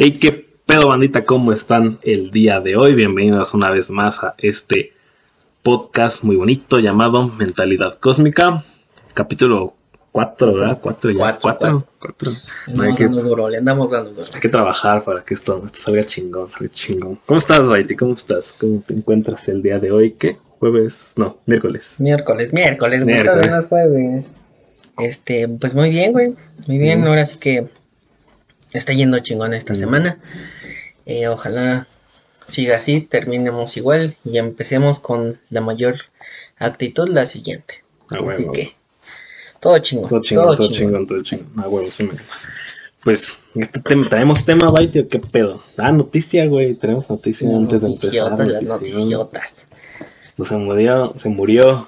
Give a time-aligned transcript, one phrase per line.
[0.00, 2.94] Hey, qué pedo bandita, ¿cómo están el día de hoy?
[2.94, 4.92] Bienvenidos una vez más a este
[5.64, 8.62] podcast muy bonito llamado Mentalidad Cósmica,
[9.12, 9.74] capítulo
[10.12, 10.78] 4, ¿verdad?
[10.80, 11.18] 4 ya.
[11.40, 12.32] Cuatro, 4.
[12.68, 14.26] Le andamos dando duro, le andamos dando duro.
[14.32, 17.18] Hay que trabajar para que esto, esto salga chingón, salga chingón.
[17.26, 17.96] ¿Cómo estás, Baiti?
[17.96, 18.52] ¿Cómo estás?
[18.52, 20.12] ¿Cómo te encuentras el día de hoy?
[20.12, 20.38] ¿Qué?
[20.60, 21.14] ¿Jueves?
[21.16, 21.96] No, miércoles.
[21.98, 23.48] Miércoles, miércoles, Miércoles.
[23.50, 24.30] no jueves.
[25.00, 26.34] Este, pues muy bien, güey.
[26.68, 27.06] Muy bien, Mm.
[27.06, 27.66] ahora sí que
[28.72, 30.18] está yendo chingón esta semana.
[31.06, 31.86] Eh, ojalá
[32.48, 35.96] siga así, terminemos igual y empecemos con la mayor
[36.58, 37.82] actitud la siguiente.
[38.10, 38.52] Ah, así huevo.
[38.52, 38.74] que
[39.60, 40.08] todo chingón.
[40.08, 41.48] Todo chingón, todo chingón, todo chingón.
[41.56, 42.12] Ah, huevo, sí me...
[43.04, 45.62] Pues, este tema, ¿traemos tema, Baiti, o qué pedo?
[45.76, 46.74] Ah, noticia, güey.
[46.74, 48.38] Tenemos noticia antes de empezar.
[48.38, 49.54] las noticiotas.
[50.36, 51.86] Pues se murió, se murió.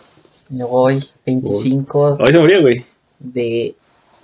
[0.68, 2.84] Hoy, 25 Hoy se murió, güey.
[3.18, 3.74] de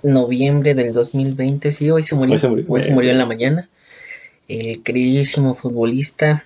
[0.03, 2.33] noviembre del 2020, sí, hoy se murió.
[2.33, 2.65] Hoy se murió.
[2.67, 3.69] Hoy se murió en la mañana.
[4.47, 6.45] El queridísimo futbolista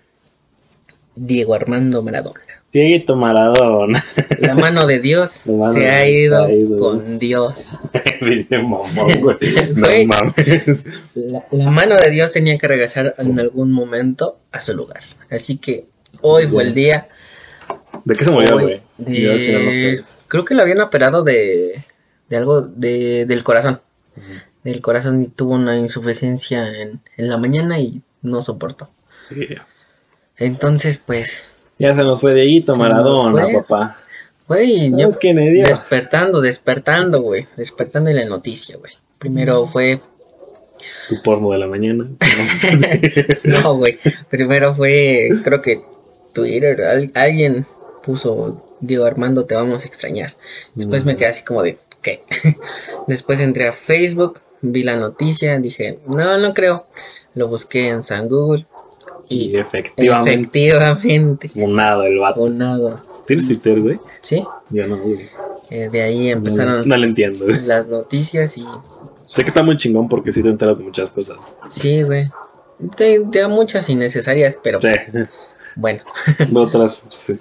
[1.16, 2.40] Diego Armando Maradona.
[2.74, 4.02] Dieguito Maradona.
[4.40, 6.78] La mano de Dios mano se ha ido se ha ido.
[6.78, 7.80] con Dios.
[8.52, 8.86] Mamón,
[9.22, 9.38] güey.
[9.76, 10.06] Güey.
[10.06, 10.86] No mames.
[11.14, 15.02] La, la mano de Dios tenía que regresar en algún momento a su lugar.
[15.30, 15.86] Así que
[16.22, 17.10] hoy fue el día.
[18.06, 18.82] ¿De qué se murió, hoy güey?
[18.98, 20.02] de- no sé.
[20.30, 21.84] Creo que lo habían operado de,
[22.32, 23.82] de algo de, del corazón.
[24.64, 28.90] Del corazón y tuvo una insuficiencia en, en la mañana y no soportó.
[29.30, 29.66] Yeah.
[30.38, 33.54] Entonces, pues, Ya se nos fue Dieguito Maradona, fue.
[33.54, 33.96] papá.
[34.48, 38.94] güey, yo despertando, despertando, güey, despertando en la noticia, güey.
[39.20, 40.02] Primero fue,
[41.10, 42.10] Tu porno de la mañana.
[43.44, 45.82] no, güey, primero fue, creo que
[46.34, 47.66] Twitter, al- alguien
[48.04, 50.36] puso, Diego Armando, te vamos a extrañar.
[50.76, 52.22] Después me quedé así como de, ¿qué?
[53.08, 56.86] Después entré a Facebook, vi la noticia, dije, no, no creo.
[57.34, 58.66] Lo busqué en San Google
[59.30, 62.42] Y y efectivamente, efectivamente, funado el vato.
[62.42, 64.00] o nada, ¿Tienes Twitter, güey?
[64.22, 64.44] ¿sí?
[64.70, 65.30] Yo no, güey.
[65.70, 67.62] Eh, de ahí No, empezaron no lo entiendo, güey.
[67.62, 68.66] las noticias y
[69.32, 71.58] Sé que está muy chingón porque sí te enteras de muchas cosas.
[71.70, 72.28] sí, güey.
[72.98, 74.90] Te, te da muchas innecesarias, pero Sí.
[75.78, 76.04] bueno.
[76.40, 77.40] De otras, sí.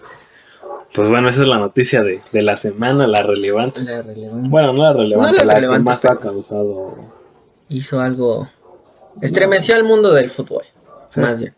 [0.94, 3.82] Pues bueno, esa es la noticia de, de la semana, la relevante.
[3.82, 4.48] La relevante.
[4.48, 6.96] Bueno, no la relevante, No la la relevante, que más ha causado.
[7.68, 8.48] Hizo algo.
[9.20, 10.64] Estremeció al mundo del fútbol.
[11.08, 11.20] Sí.
[11.20, 11.54] Más bien.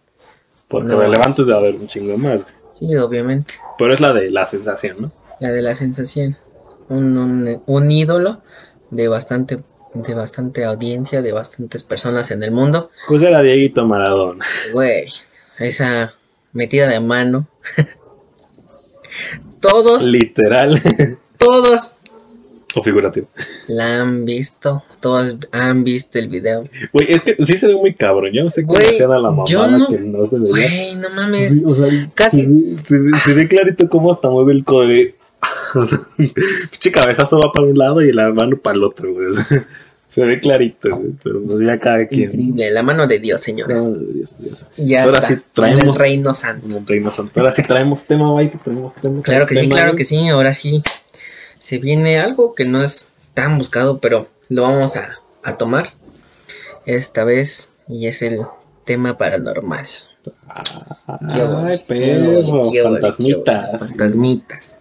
[0.69, 1.01] Porque No.
[1.01, 2.55] relevantes debe haber un chingo más, güey.
[2.73, 3.55] Sí, obviamente.
[3.79, 5.13] Pero es la de la sensación, ¿no?
[5.41, 6.37] La de la sensación.
[6.89, 8.43] Un, un, un ídolo
[8.91, 9.63] de bastante,
[9.95, 12.91] de bastante audiencia, de bastantes personas en el mundo.
[13.09, 14.45] Pues era Dieguito Maradona.
[14.73, 15.07] Güey,
[15.59, 16.15] esa
[16.53, 17.47] metida de mano.
[19.61, 20.81] todos, Literal.
[21.39, 21.97] todos
[22.75, 23.29] o figurativo.
[23.69, 24.83] la han visto.
[25.01, 26.63] Todos han visto el video.
[26.93, 28.31] Güey, es que sí se ve muy cabrón.
[28.33, 30.51] Yo no sé cómo hacían a la mamada no- que no se veía.
[30.51, 31.53] Güey, no mames.
[31.55, 32.43] Sí, o sea, casi-
[32.83, 34.85] Se ve, se, se ve clarito cómo hasta mueve el codo.
[34.87, 35.15] güey.
[35.75, 39.27] O sea, pinche cabezazo va para un lado y la mano para el otro, güey.
[40.13, 41.13] Se ve clarito, güey.
[41.23, 42.25] Pero pues ya cada quien.
[42.25, 43.79] Increíble, la mano de Dios, señores.
[43.87, 44.59] No, Dios, Dios.
[44.77, 46.67] Ya Ahora está, sí en traemos- el reino santo.
[46.77, 47.41] Un reino santo.
[47.41, 48.51] Ahora sí traemos tema, güey.
[48.51, 49.23] que Traemos tema.
[49.23, 49.97] Claro que sí, claro güey.
[49.97, 50.29] que sí.
[50.29, 50.83] Ahora sí
[51.57, 55.95] se viene algo que no es tan buscado, pero lo vamos a, a tomar
[56.85, 58.43] esta vez y es el
[58.85, 59.87] tema paranormal.
[61.33, 62.71] Qué bueno, Ay, perro.
[62.71, 63.89] Fantasmitas.
[63.89, 64.79] Fantasmitas.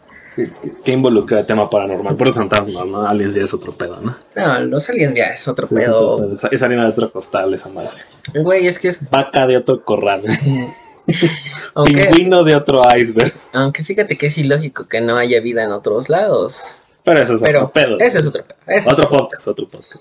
[0.61, 2.15] ¿Qué, qué involucra el tema paranormal?
[2.15, 3.05] Por los fantasmas, ¿no?
[3.07, 4.15] Aliens ya es otro pedo, ¿no?
[4.35, 6.09] No, los aliens ya es otro Sí, es pedo.
[6.11, 6.35] otro pedo.
[6.35, 7.89] Es- Es harina de otro costal esa madre.
[8.33, 9.09] Güey, es que es.
[9.09, 10.23] Vaca de otro corral.
[11.73, 13.33] Aunque, Pingüino de otro iceberg.
[13.53, 16.75] aunque fíjate que es ilógico que no haya vida en otros lados.
[17.03, 17.97] Pero eso es Pero otro pedo.
[17.99, 18.57] ese es otro pedo.
[18.67, 19.97] ese es Otro podcast, otro podcast.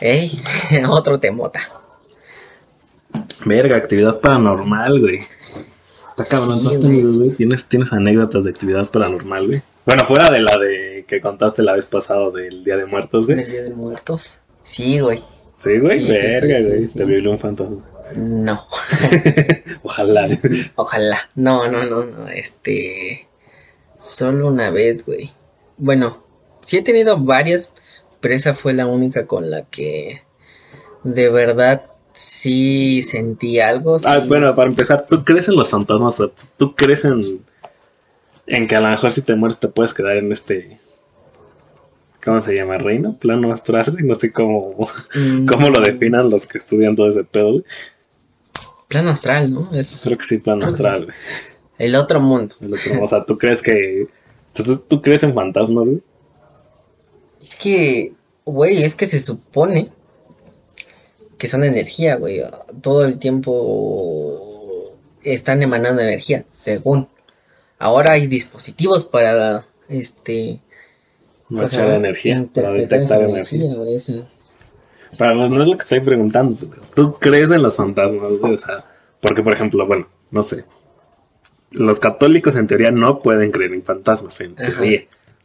[0.00, 0.32] Ey,
[0.88, 1.60] otro temota.
[3.44, 5.20] Verga, actividad paranormal, güey.
[6.16, 6.88] Está cabrón, Sí, ¿tú has güey.
[6.88, 7.30] tenido, güey?
[7.30, 9.62] ¿Tienes, ¿Tienes anécdotas de actividad paranormal, güey?
[9.84, 13.38] Bueno, fuera de la de que contaste la vez pasada del Día de Muertos, ¿Del
[13.40, 13.50] güey.
[13.50, 14.38] Día de Muertos?
[14.62, 15.22] Sí, güey.
[15.56, 16.86] Sí, güey, Sí, verga, sí, güey.
[16.88, 17.84] Te violó un fantasma.
[18.16, 18.66] No.
[19.82, 20.28] Ojalá.
[20.76, 21.20] Ojalá.
[21.34, 22.28] No, no, no, no.
[22.28, 23.28] Este.
[23.98, 25.32] Solo una vez, güey.
[25.78, 26.24] Bueno,
[26.64, 27.72] sí he tenido varias,
[28.20, 30.22] pero esa fue la única con la que
[31.02, 33.98] de verdad sí sentí algo.
[33.98, 34.06] sí.
[34.08, 36.22] Ah, bueno, para empezar, ¿tú crees en los fantasmas?
[36.56, 37.44] ¿Tú crees en,
[38.46, 40.80] en que a lo mejor si te mueres te puedes quedar en este...
[42.24, 42.78] ¿Cómo se llama?
[42.78, 43.14] ¿Reino?
[43.18, 43.94] ¿Plano astral?
[44.02, 47.64] No sé cómo, Mm, cómo lo definan los que estudian todo ese pedo, güey.
[48.88, 49.70] Plano astral, ¿no?
[49.74, 51.16] Es Creo que sí, plano que astral, güey.
[51.78, 52.54] el otro mundo.
[52.62, 54.06] El otro, O sea, ¿tú crees que...
[54.54, 56.00] ¿Tú, tú crees en fantasmas, güey?
[57.42, 58.14] Es que,
[58.46, 59.90] güey, es que se supone
[61.38, 62.42] que son energía, güey.
[62.80, 67.08] Todo el tiempo están emanando energía, según.
[67.78, 70.60] Ahora hay dispositivos para, este...
[71.48, 73.70] Marchar energía, para detectar energía.
[75.18, 76.56] Para no es lo que estoy preguntando.
[76.94, 78.54] ¿Tú crees en los fantasmas, güey?
[78.54, 78.78] O sea,
[79.20, 80.64] porque, por ejemplo, bueno, no sé.
[81.70, 85.02] Los católicos en teoría no pueden creer en fantasmas, en teoría.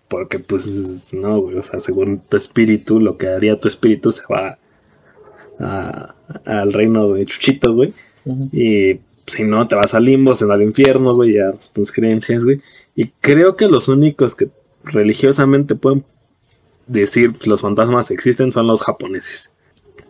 [0.08, 1.58] Porque, pues, no, güey.
[1.58, 4.58] O sea, según tu espíritu, lo que haría tu espíritu se va
[5.60, 7.94] al reino de Chuchito, güey.
[8.52, 12.62] Y si no, te vas al limbo, se al infierno, güey, ya tus creencias, güey.
[12.96, 14.50] Y creo que los únicos que
[14.84, 16.04] religiosamente pueden
[16.88, 19.54] decir los fantasmas existen son los japoneses.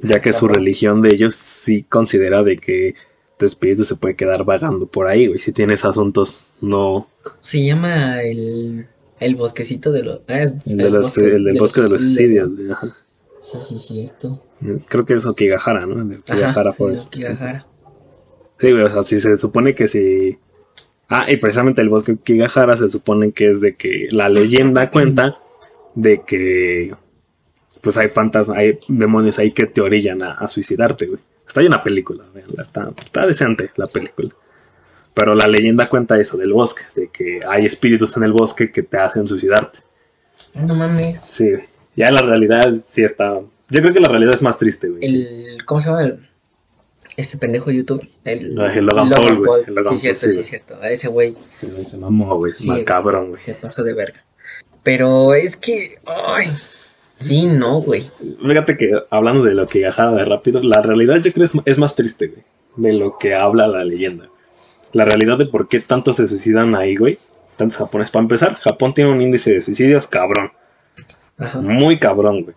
[0.02, 2.96] Ya que su religión de ellos sí considera de que
[3.38, 5.40] tu espíritu se puede quedar vagando por ahí, güey.
[5.40, 7.10] Si tienes asuntos no...
[7.42, 8.88] Se llama el,
[9.20, 10.22] el bosquecito de los...
[10.28, 12.96] Ah, el, de los, bosque, el bosque de los suicidios, Ajá.
[13.42, 14.44] Sí, sí, cierto.
[14.88, 16.16] Creo que es Okigahara, ¿no?
[16.20, 17.16] Okigahara Forest.
[17.16, 17.66] Okigahara.
[18.60, 20.38] Sí, güey, o sea, si se supone que si...
[21.08, 25.36] Ah, y precisamente el bosque Okigahara se supone que es de que la leyenda cuenta
[25.96, 26.94] de que
[27.82, 31.20] pues hay fantasmas, hay demonios ahí que te orillan a, suicidarte, güey.
[31.48, 32.26] Está ahí una película,
[32.60, 34.30] está, está decente la película.
[35.14, 38.84] Pero la leyenda cuenta eso del bosque, de que hay espíritus en el bosque que
[38.84, 39.80] te hacen suicidarte.
[40.54, 41.22] Ah, no mames.
[41.22, 41.54] Sí,
[42.00, 43.42] ya la realidad sí está.
[43.70, 45.06] Yo creo que la realidad es más triste, güey.
[45.06, 46.30] El, ¿Cómo se llama el,
[47.18, 48.08] este pendejo YouTube?
[48.24, 49.64] El, el Logan, Paul, güey.
[49.90, 50.78] Sí, cierto, sí, cierto.
[50.82, 51.36] A ese güey.
[51.58, 52.54] se mamó, güey.
[52.56, 53.42] Sí, cabrón, güey.
[53.42, 54.24] Se pasa de verga.
[54.82, 55.98] Pero es que.
[56.06, 56.48] Ay.
[57.18, 58.10] Sí, no, güey.
[58.48, 61.78] Fíjate que hablando de lo que viajaba de rápido, la realidad yo creo es, es
[61.80, 62.44] más triste, güey.
[62.78, 64.30] De lo que habla la leyenda.
[64.94, 67.20] La realidad de por qué tantos se suicidan ahí, güey.
[67.58, 68.12] Tantos japoneses.
[68.12, 70.54] Para empezar, Japón tiene un índice de suicidios cabrón.
[71.62, 72.56] Muy cabrón, güey.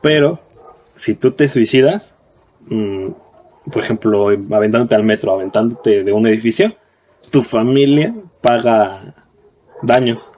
[0.00, 0.40] Pero,
[0.96, 2.14] si tú te suicidas,
[2.66, 3.08] mm,
[3.70, 6.74] por ejemplo, aventándote al metro, aventándote de un edificio,
[7.30, 9.14] tu familia paga
[9.82, 10.32] daños.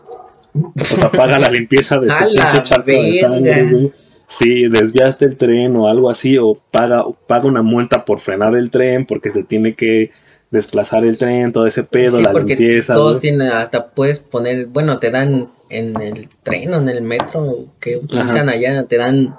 [0.54, 2.08] O sea, paga la limpieza de
[2.54, 3.92] tu charco de sangre,
[4.26, 8.70] Si desviaste el tren o algo así, o paga, paga una multa por frenar el
[8.70, 10.10] tren porque se tiene que
[10.50, 12.94] desplazar el tren, todo ese pedo, la limpieza.
[12.94, 17.66] Todos tienen, hasta puedes poner, bueno, te dan en el tren o en el metro
[17.80, 19.36] que utilizan allá, te dan,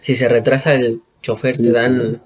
[0.00, 2.22] si se retrasa el chofer, te dan...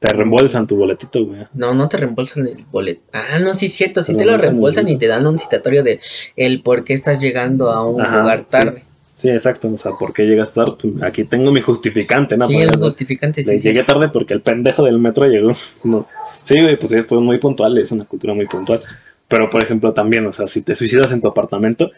[0.00, 1.46] Te reembolsan tu boletito, güey.
[1.54, 3.00] No, no te reembolsan el boleto.
[3.12, 6.00] Ah, no, sí cierto, sí te lo reembolsan y te dan un citatorio de
[6.36, 8.84] el por qué estás llegando a un lugar tarde.
[9.16, 9.30] Sí.
[9.30, 9.72] exacto.
[9.72, 10.74] O sea, ¿por qué llegas tarde?
[10.78, 12.46] Pues, aquí tengo mi justificante, ¿no?
[12.48, 13.56] Sí, el justificante, sí.
[13.56, 15.52] Llegué tarde porque el pendejo del metro llegó.
[15.84, 16.06] No.
[16.42, 18.82] Sí, güey, pues esto es muy puntual, es una cultura muy puntual.
[19.28, 21.90] Pero, por ejemplo, también, o sea, si te suicidas en tu apartamento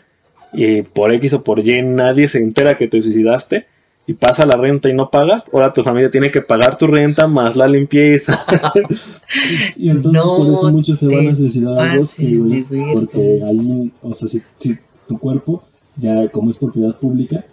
[0.56, 3.67] y por X o por Y nadie se entera que te suicidaste,
[4.08, 7.26] y pasa la renta y no pagas, ahora tu familia tiene que pagar tu renta
[7.26, 8.38] más la limpieza.
[9.76, 12.64] y entonces por eso muchos se van a suicidar al bosque,
[12.94, 15.62] porque ahí, o sea, si, si, tu cuerpo,
[15.97, 17.44] ya como es propiedad pública,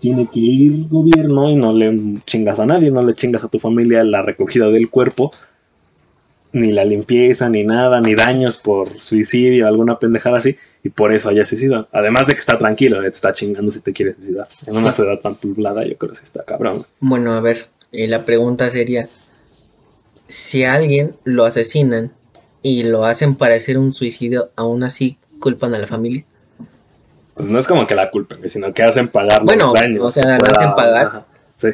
[0.00, 1.94] tiene que ir gobierno y no le
[2.26, 5.30] chingas a nadie, no le chingas a tu familia la recogida del cuerpo,
[6.52, 11.28] ni la limpieza, ni nada, ni daños por suicidio, alguna pendejada así, y por eso
[11.28, 11.88] haya suicidado.
[11.92, 14.48] Además de que está tranquilo, te está chingando si te quiere suicidar.
[14.66, 16.86] En una ciudad tan poblada, yo creo que sí está cabrón.
[16.98, 19.08] Bueno, a ver, eh, la pregunta sería:
[20.28, 22.12] si a alguien lo asesinan
[22.62, 26.24] y lo hacen parecer un suicidio, ¿aún así culpan a la familia?
[27.34, 30.04] Pues no es como que la culpen, sino que hacen pagar los daños.
[30.04, 31.24] O sea, la hacen pagar.
[31.56, 31.68] sí.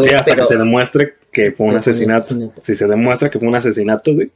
[0.00, 2.36] sí, hasta que se demuestre que fue un asesinato.
[2.62, 4.30] Si se demuestra que fue un asesinato, güey.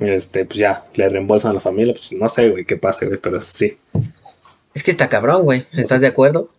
[0.00, 1.92] Este, pues ya, le reembolsan a la familia.
[1.92, 3.76] Pues no sé, güey, qué pase, güey, pero sí.
[4.74, 5.66] Es que está cabrón, güey.
[5.72, 6.50] ¿Estás de acuerdo?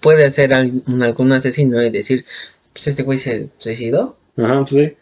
[0.00, 2.24] Puede ser algún, asesino y decir,
[2.72, 4.16] pues este güey se suicidó.
[4.36, 4.96] Ajá, pues sí.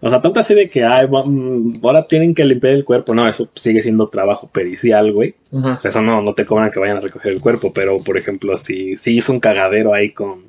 [0.00, 3.14] O sea, tanto así de que ay, mm, ahora tienen que limpiar el cuerpo.
[3.14, 5.36] No, eso sigue siendo trabajo pericial, güey.
[5.52, 7.72] O sea, eso no, no te cobran que vayan a recoger el cuerpo.
[7.72, 10.48] Pero, por ejemplo, si, si hizo un cagadero ahí con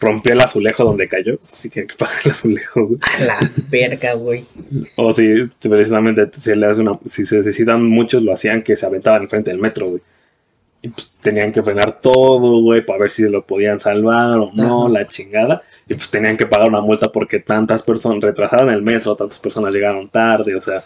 [0.00, 2.98] rompió el azulejo donde cayó, sí tiene que pagar el azulejo, güey.
[3.02, 3.38] A la
[3.70, 4.44] verga, güey.
[4.96, 9.22] o si precisamente si, le una, si se necesitan muchos, lo hacían que se aventaban
[9.22, 10.02] enfrente del metro, güey.
[10.82, 14.86] Y pues tenían que frenar todo, güey, para ver si lo podían salvar o no,
[14.86, 15.62] la chingada.
[15.88, 19.72] Y pues tenían que pagar una multa porque tantas personas retrasaron el metro, tantas personas
[19.72, 20.84] llegaron tarde, o sea.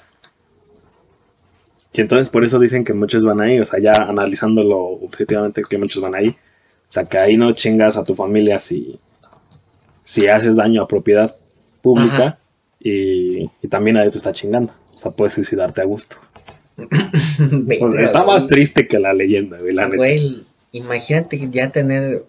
[1.92, 5.78] Y entonces por eso dicen que muchos van ahí, o sea, ya analizándolo objetivamente, que
[5.78, 6.36] muchos van ahí.
[6.88, 8.98] O sea, que ahí no chingas a tu familia si,
[10.02, 11.36] si haces daño a propiedad
[11.82, 12.38] pública
[12.80, 14.72] y, también ahí te está chingando.
[14.94, 16.16] O sea, puedes suicidarte a gusto.
[17.98, 22.24] está más triste que la leyenda, güey, Güey, imagínate ya tener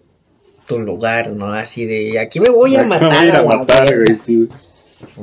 [0.66, 1.52] tu lugar, ¿no?
[1.52, 3.10] Así de, aquí me voy a matar.
[3.32, 4.48] Me voy a, matar, güey, sí.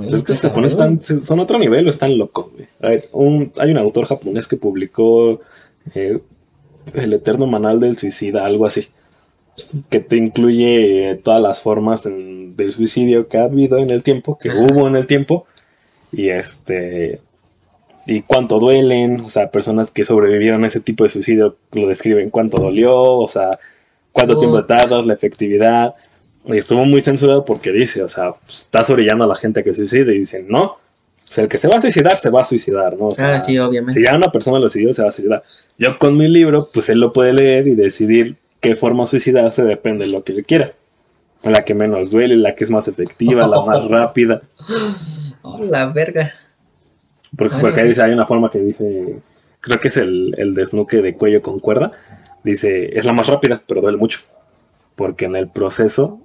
[0.10, 2.68] es que los japoneses están, son otro nivel o están locos, güey.
[2.82, 5.42] Hay un, hay un autor japonés que publicó
[5.94, 6.20] eh,
[6.94, 8.88] El Eterno Manual del Suicida, algo así.
[9.90, 14.50] Que te incluye todas las formas del suicidio que ha habido en el tiempo, que
[14.50, 15.46] hubo en el tiempo.
[16.12, 17.20] Y este.
[18.06, 22.30] Y cuánto duelen, o sea, personas que sobrevivieron a ese tipo de suicidio lo describen
[22.30, 23.60] cuánto dolió, o sea,
[24.14, 25.96] cuánto tiempo tardas, la efectividad.
[26.46, 29.74] Y estuvo muy censurado porque dice, o sea, pues, estás orillando a la gente que
[29.74, 30.78] suicide y dicen, no,
[31.30, 33.08] o sea, el que se va a suicidar, se va a suicidar, ¿no?
[33.08, 34.00] O sea, ah, sí, obviamente.
[34.00, 35.44] Si ya una persona lo decidió, se va a suicidar.
[35.78, 38.38] Yo con mi libro, pues él lo puede leer y decidir
[38.68, 40.74] qué forma suicidarse depende de lo que él quiera.
[41.44, 44.42] La que menos duele, la que es más efectiva, la más rápida.
[45.42, 46.34] Oh, la verga.
[47.38, 49.20] Porque, porque ahí dice, hay una forma que dice,
[49.62, 51.94] creo que es el, el desnuque de cuello con cuerda,
[52.44, 54.20] dice, es la más rápida, pero duele mucho.
[54.96, 56.20] Porque en el proceso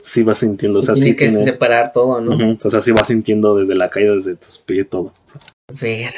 [0.00, 2.58] sí vas sintiendo, o sea, tiene que separar todo, ¿no?
[2.62, 5.12] o sea, sí vas sintiendo desde la caída, desde tus pies, todo.
[5.80, 6.10] Ver.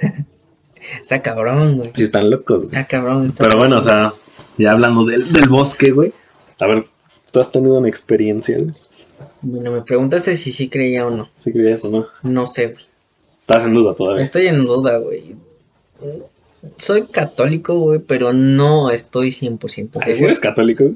[1.00, 1.90] está cabrón, güey.
[1.94, 2.64] Sí, están locos.
[2.64, 3.32] Está cabrón.
[3.36, 4.12] pero bueno, o sea,
[4.58, 6.12] ya hablando del, del bosque, güey.
[6.60, 6.84] A ver,
[7.32, 8.58] ¿tú has tenido una experiencia?
[9.42, 11.28] Bueno, me preguntaste si sí creía o no.
[11.34, 12.06] ¿Sí creías o no?
[12.22, 12.84] No sé, güey.
[13.40, 14.22] Estás en duda todavía.
[14.22, 15.34] Estoy en duda, güey
[16.76, 19.58] soy católico, güey, pero no estoy 100%
[20.04, 20.04] seguro.
[20.04, 20.92] ¿Eres católico?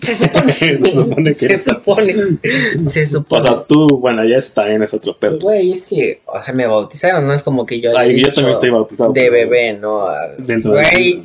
[0.00, 0.54] Se supone.
[0.58, 2.14] se supone que Se supone.
[2.88, 3.40] Se supone.
[3.40, 5.38] O sea, tú, bueno, ya está en ese otro pedo.
[5.38, 7.96] Güey, es que, o sea, me bautizaron, no es como que yo.
[7.96, 9.12] Ay, yo también estoy bautizado.
[9.12, 10.06] De bebé, ¿no?
[10.64, 11.22] Güey,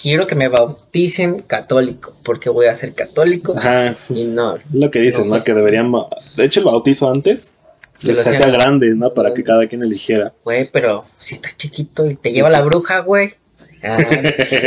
[0.00, 3.54] quiero que me bauticen católico, porque voy a ser católico.
[3.56, 4.58] Ajá, y no.
[4.72, 5.42] Lo que dicen, ¿no?
[5.42, 5.92] Que deberían.
[6.36, 7.58] De hecho, el bautizo antes
[8.00, 9.12] que se hacía grande, ¿no?
[9.14, 10.32] Para que cada quien eligiera.
[10.44, 13.34] Güey, pero si está chiquito y te lleva la bruja, güey.
[13.82, 13.96] Ah,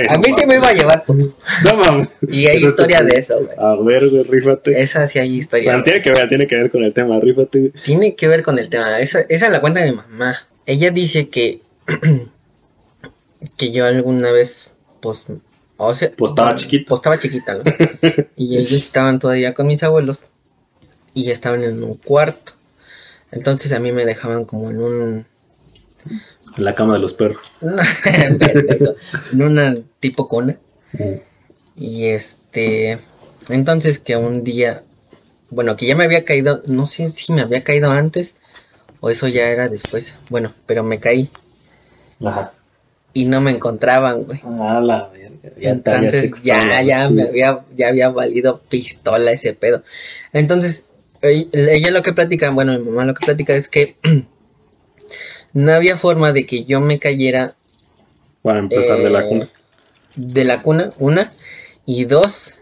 [0.10, 1.04] a mí sí me iba a llevar.
[1.08, 2.10] No mames.
[2.30, 3.56] Y hay historia de eso, güey.
[3.58, 4.82] A ver, güey, rífate.
[4.82, 5.72] Esa sí hay historia.
[5.72, 7.72] Bueno, tiene que ver, tiene que ver con el tema, rífate.
[7.84, 9.00] Tiene que ver con el tema.
[9.00, 10.38] Esa, esa la cuenta de mi mamá.
[10.66, 11.62] Ella dice que.
[13.58, 14.70] que yo alguna vez,
[15.00, 15.26] pues.
[15.78, 16.90] O sea, pues estaba chiquito.
[16.90, 17.64] Pues estaba chiquita, ¿no?
[18.36, 20.28] y ellos estaban todavía con mis abuelos.
[21.14, 22.54] Y estaban en un cuarto.
[23.32, 25.26] Entonces a mí me dejaban como en un...
[26.58, 27.52] En la cama de los perros.
[29.34, 30.60] en una tipo cuna.
[30.94, 31.16] Mm.
[31.78, 33.00] Y este...
[33.48, 34.84] Entonces que un día...
[35.50, 36.62] Bueno, que ya me había caído...
[36.68, 38.36] No sé si me había caído antes
[39.00, 40.16] o eso ya era después.
[40.30, 41.32] Bueno, pero me caí.
[42.24, 42.52] Ajá.
[43.14, 44.40] Y no me encontraban, güey.
[44.44, 45.52] Ah, la verga.
[45.60, 49.84] Entonces ya, ya me había, ya había valido pistola ese pedo.
[50.32, 50.90] Entonces
[51.22, 53.96] ella lo que platica, bueno, mi mamá lo que platica es que
[55.54, 57.56] no había forma de que yo me cayera.
[58.42, 59.46] Para empezar de la cuna.
[59.46, 59.50] Eh,
[60.16, 61.32] de la cuna, una.
[61.86, 62.56] Y dos,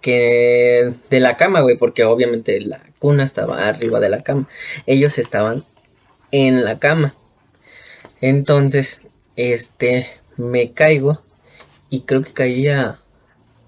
[0.00, 4.48] que de la cama, güey, porque obviamente la cuna estaba arriba de la cama.
[4.86, 5.64] Ellos estaban
[6.30, 7.14] en la cama.
[8.20, 9.02] Entonces,
[9.36, 11.20] este, me caigo
[11.90, 13.00] y creo que caía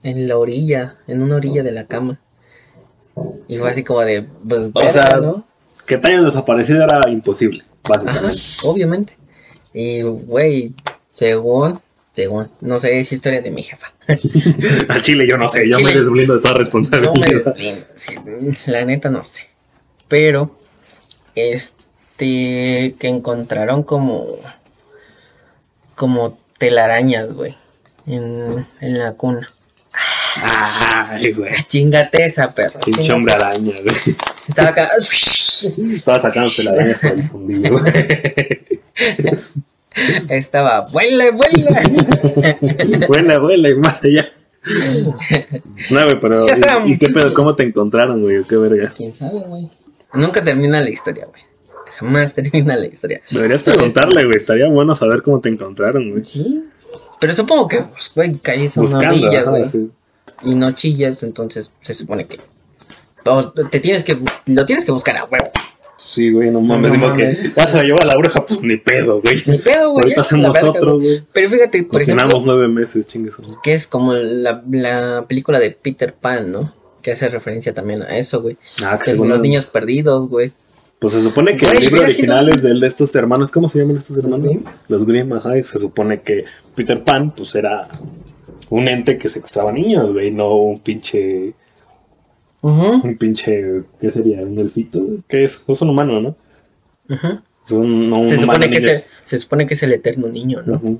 [0.02, 2.20] en la orilla, en una orilla de la cama.
[3.48, 5.20] Y fue así como de, pues, o sea,
[5.86, 8.36] que te hayan desaparecido era imposible, básicamente.
[8.64, 9.16] obviamente.
[9.72, 10.74] Y, güey,
[11.10, 11.80] según,
[12.12, 13.92] según, no sé, es historia de mi jefa.
[14.88, 17.12] Al chile yo no sé, yo me desblindo de toda responsabilidad.
[17.14, 19.42] No me desblindo, la neta no sé.
[20.08, 20.58] Pero,
[21.34, 24.26] este, que encontraron como,
[25.96, 27.56] como telarañas, güey,
[28.06, 29.48] en, en la cuna.
[30.42, 31.50] Ay, güey.
[31.68, 32.80] Chingate esa, perro.
[32.80, 33.96] Pinche hombre araña, güey.
[34.46, 34.88] Estaba acá.
[34.98, 37.92] Estaba sacándose la araña por el fundillo, güey.
[40.28, 41.82] Estaba, vuela, vuela.
[43.08, 44.26] vuela, vuela, y más allá.
[45.90, 46.44] No, güey, pero.
[46.86, 47.32] ¿y, ¿Y, qué pedo?
[47.32, 48.44] ¿Cómo te encontraron, güey?
[48.44, 48.92] ¿Qué verga?
[48.94, 49.70] ¿Quién sabe, güey?
[50.12, 51.42] Nunca termina la historia, güey.
[51.98, 53.20] Jamás termina la historia.
[53.30, 54.36] Deberías preguntarle, güey.
[54.36, 56.24] Estaría bueno saber cómo te encontraron, güey.
[56.24, 56.64] Sí.
[57.20, 59.66] Pero supongo que, pues, güey, caes una orilla, güey.
[59.66, 59.90] Sí
[60.42, 62.38] y no chillas, entonces se supone que
[63.70, 65.50] te tienes que lo tienes que buscar a huevo.
[65.98, 67.26] Sí, güey, no mames, digo que
[67.56, 69.42] vas a llevar a la bruja, pues ni pedo, güey.
[69.46, 70.04] Ni pedo, güey.
[70.04, 71.22] Ahorita hacemos otro, güey.
[71.32, 73.36] Pero fíjate, por Cocinamos ejemplo, nueve meses, chingues.
[73.62, 76.72] Que es como la, la película de Peter Pan, ¿no?
[77.02, 78.56] Que hace referencia también a eso, güey.
[78.82, 80.52] Ah, que, son los niños perdidos, güey.
[80.98, 84.16] Pues se supone que el libro original es de estos hermanos, ¿cómo se llaman estos
[84.16, 84.56] hermanos?
[84.88, 87.86] Los Grimm, ajá, se supone que Peter Pan, pues era
[88.70, 91.54] un ente que secuestraba niños, güey, no un pinche.
[92.62, 93.82] Un pinche.
[94.00, 94.40] ¿Qué sería?
[94.40, 95.04] ¿Un elfito?
[95.28, 95.62] ¿Qué es?
[95.68, 96.36] Es un humano, ¿no?
[97.08, 97.42] Ajá.
[97.64, 100.98] se, supone que se, se, supone que es el eterno niño, ¿no?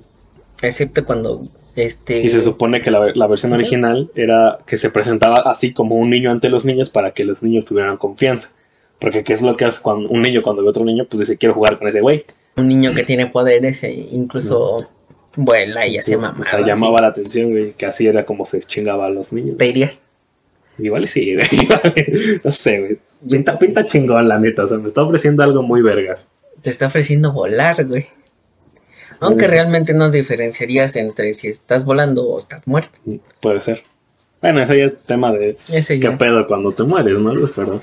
[0.63, 1.43] Excepto cuando
[1.75, 2.21] Este...
[2.21, 6.11] Y se supone que la, la versión original era que se presentaba así como un
[6.11, 8.51] niño ante los niños para que los niños tuvieran confianza.
[8.99, 11.21] Porque qué es lo que hace cuando un niño cuando ve a otro niño, pues
[11.21, 12.25] dice, quiero jugar con ese güey.
[12.57, 14.89] Un niño que tiene poderes e incluso
[15.37, 16.17] vuela y hace.
[16.17, 19.59] O sea, llamaba la atención, güey, que así era como se chingaba a los niños.
[19.59, 20.01] ¿Te irías?
[20.79, 21.47] Igual sí, güey.
[22.45, 22.99] no sé, güey.
[23.29, 24.65] Pinta, pinta chingón, la neta.
[24.65, 26.27] O sea, me está ofreciendo algo muy vergas.
[26.63, 28.07] Te está ofreciendo volar, güey.
[29.21, 32.99] Aunque realmente no diferenciarías entre si estás volando o estás muerto.
[33.41, 33.83] Puede ser.
[34.43, 37.33] Bueno, ese ya es tema de qué pedo cuando te mueres, ¿no?
[37.55, 37.81] Pero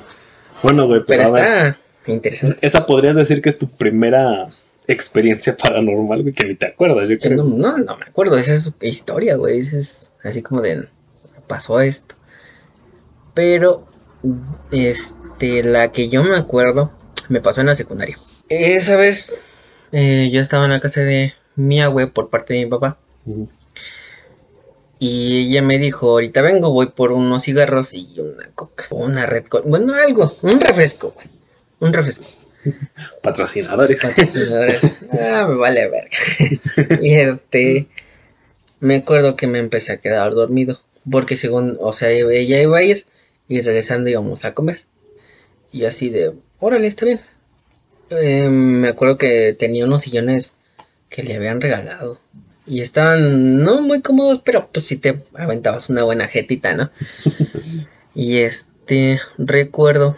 [0.64, 1.78] bueno, güey, pero, está
[2.08, 2.58] interesante.
[2.62, 4.50] Esa podrías decir que es tu primera
[4.88, 7.44] experiencia paranormal, güey, que ni te acuerdas, yo creo.
[7.44, 10.88] No, no, me acuerdo, esa es historia, güey, esa es así como de
[11.48, 12.16] pasó esto.
[13.34, 13.86] Pero
[14.72, 16.92] este la que yo me acuerdo
[17.30, 18.18] me pasó en la secundaria.
[18.50, 19.42] Esa vez
[19.92, 22.98] eh, yo estaba en la casa de mi abue por parte de mi papá.
[25.06, 28.86] Y ella me dijo, ahorita vengo, voy por unos cigarros y una coca.
[28.90, 31.14] Una red Bueno, algo, un refresco,
[31.82, 32.24] Un refresco.
[33.22, 34.02] Patrocinadores.
[34.02, 34.82] Patrocinadores.
[35.12, 37.00] ah, me vale verga.
[37.02, 37.88] y este,
[38.80, 40.80] me acuerdo que me empecé a quedar dormido.
[41.12, 43.06] Porque según, o sea, ella iba a ir
[43.50, 44.86] y regresando íbamos a comer.
[45.74, 46.32] Y así de,
[46.62, 47.20] órale, está bien.
[48.10, 50.60] Eh, me acuerdo que tenía unos sillones
[51.10, 52.22] que le habían regalado.
[52.66, 56.90] Y estaban no muy cómodos, pero pues si te aventabas una buena jetita, ¿no?
[58.16, 60.18] y este, recuerdo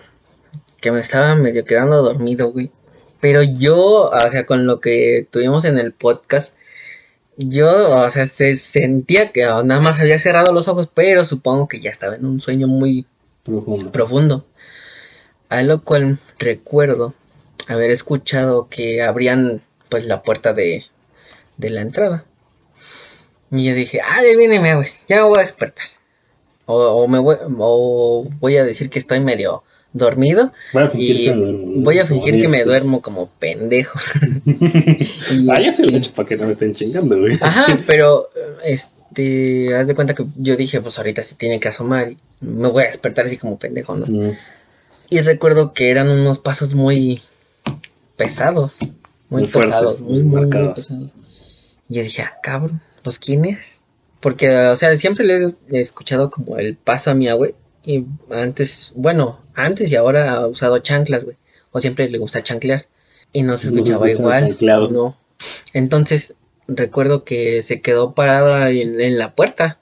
[0.80, 2.72] que me estaba medio quedando dormido, güey.
[3.20, 6.60] Pero yo, o sea, con lo que tuvimos en el podcast,
[7.38, 11.80] yo, o sea, se sentía que nada más había cerrado los ojos, pero supongo que
[11.80, 13.08] ya estaba en un sueño muy
[13.44, 13.92] profundo.
[13.92, 14.46] profundo.
[15.50, 17.14] A lo cual recuerdo
[17.68, 20.86] haber escuchado que abrían pues la puerta de,
[21.58, 22.26] de la entrada.
[23.56, 25.86] Y yo dije, ah, viene güey, ya me voy a despertar.
[26.66, 30.52] O, me voy, o voy a decir que estoy medio dormido.
[30.74, 31.84] Voy a fingir y que me duermo.
[31.84, 34.00] Voy a fingir que me duermo como pendejo.
[34.46, 37.38] y, ah, ya se lo he hecho para que no me estén chingando, güey.
[37.40, 38.30] Ajá, pero
[38.64, 42.68] este, haz de cuenta que yo dije, pues ahorita se tiene que asomar y me
[42.68, 44.06] voy a despertar así como pendejo, ¿no?
[45.10, 47.22] Y recuerdo que eran unos pasos muy
[48.18, 48.80] pesados.
[49.30, 51.14] Muy, pesados, muy, muy, pesados.
[51.88, 53.82] Y yo dije, ah, cabrón, pues quién es.
[54.20, 57.54] Porque, o sea, siempre le he escuchado como el paso a mi güey.
[57.86, 61.38] Y antes, bueno, antes y ahora ha usado chanclas, güey.
[61.72, 62.88] O siempre le gusta chanclear.
[63.32, 64.58] Y no se escuchaba igual.
[64.92, 65.16] No.
[65.74, 66.38] Entonces,
[66.68, 69.78] recuerdo que se quedó parada en, la puerta.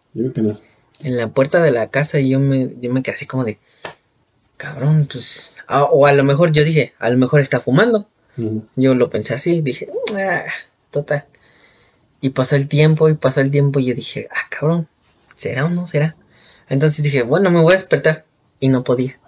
[1.00, 3.58] En la puerta de la casa y yo me, yo me quedé así como de,
[4.58, 8.10] cabrón, pues, o a lo mejor yo dije, a lo mejor está fumando.
[8.76, 10.44] Yo lo pensé así, dije, ah,
[10.92, 11.26] total.
[12.24, 14.88] Y pasó el tiempo y pasó el tiempo y yo dije, ah, cabrón,
[15.36, 16.16] ¿será o no será?
[16.70, 18.24] Entonces dije, bueno, me voy a despertar.
[18.62, 19.20] Y no podía.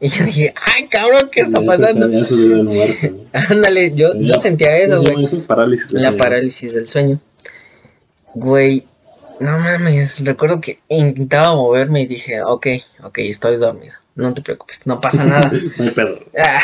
[0.00, 2.06] Y yo dije, ay, cabrón, ¿qué está pasando?
[3.50, 5.28] Ándale, yo, yo sentía eso, güey.
[5.92, 7.20] La parálisis del sueño.
[8.32, 8.86] Güey,
[9.40, 12.66] no mames, recuerdo que intentaba moverme y dije, ok,
[13.02, 15.50] ok, estoy dormido no te preocupes, no pasa nada.
[16.38, 16.60] Ah,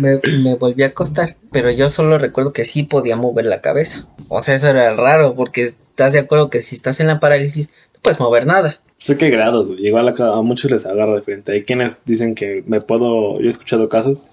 [0.00, 4.06] me, me, volví a acostar, pero yo solo recuerdo que sí podía mover la cabeza.
[4.28, 7.72] O sea, eso era raro, porque estás de acuerdo que si estás en la parálisis,
[7.94, 8.80] no puedes mover nada.
[8.98, 11.52] Sé qué grados, igual a, a, muchos les agarra de frente.
[11.52, 14.24] Hay quienes dicen que me puedo, yo he escuchado casos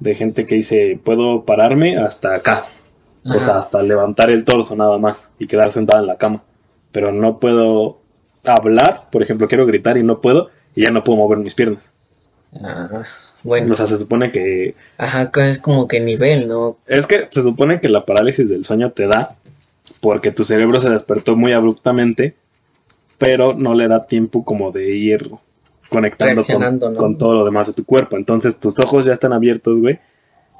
[0.00, 2.64] de gente que dice, puedo pararme hasta acá.
[3.24, 6.42] O sea, hasta levantar el torso nada más y quedar sentado en la cama.
[6.92, 8.00] Pero no puedo
[8.44, 11.92] hablar, por ejemplo, quiero gritar y no puedo, y ya no puedo mover mis piernas.
[12.62, 13.02] Ah,
[13.42, 13.72] bueno.
[13.72, 14.74] O sea, se supone que...
[14.96, 16.78] Ajá, es como que nivel, ¿no?
[16.86, 19.36] Es que se supone que la parálisis del sueño te da
[20.00, 22.34] porque tu cerebro se despertó muy abruptamente,
[23.18, 25.30] pero no le da tiempo como de ir
[25.88, 26.42] conectando
[26.96, 28.16] con, todo lo demás de tu cuerpo.
[28.16, 29.98] Entonces tus ojos ya están abiertos, güey,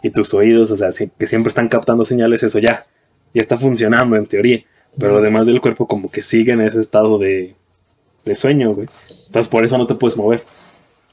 [0.03, 0.88] y tus oídos, o sea,
[1.19, 2.87] que siempre están captando señales, eso ya,
[3.35, 4.64] ya está funcionando en teoría.
[4.96, 7.55] Pero lo demás del cuerpo como que sigue en ese estado de,
[8.24, 8.88] de sueño, güey.
[9.27, 10.42] Entonces por eso no te puedes mover.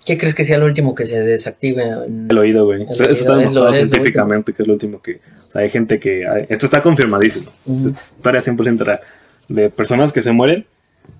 [0.05, 1.83] ¿Qué crees que sea lo último que se desactive?
[2.29, 2.85] El oído, güey.
[2.87, 5.19] Eso está demostrado científicamente que es lo último que...
[5.47, 6.23] O sea, hay gente que...
[6.47, 7.51] Esto está confirmadísimo.
[7.65, 8.99] Uh es historia 100% real.
[9.47, 10.67] De personas que se mueren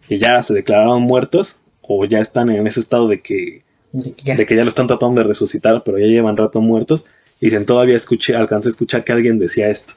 [0.08, 3.64] y ya se declararon muertos o ya están en ese estado de que...
[3.92, 7.06] De que ya, lo están tratando de resucitar, pero ya llevan rato muertos.
[7.40, 9.96] Y dicen, todavía escuché, alcancé a escuchar que alguien decía esto.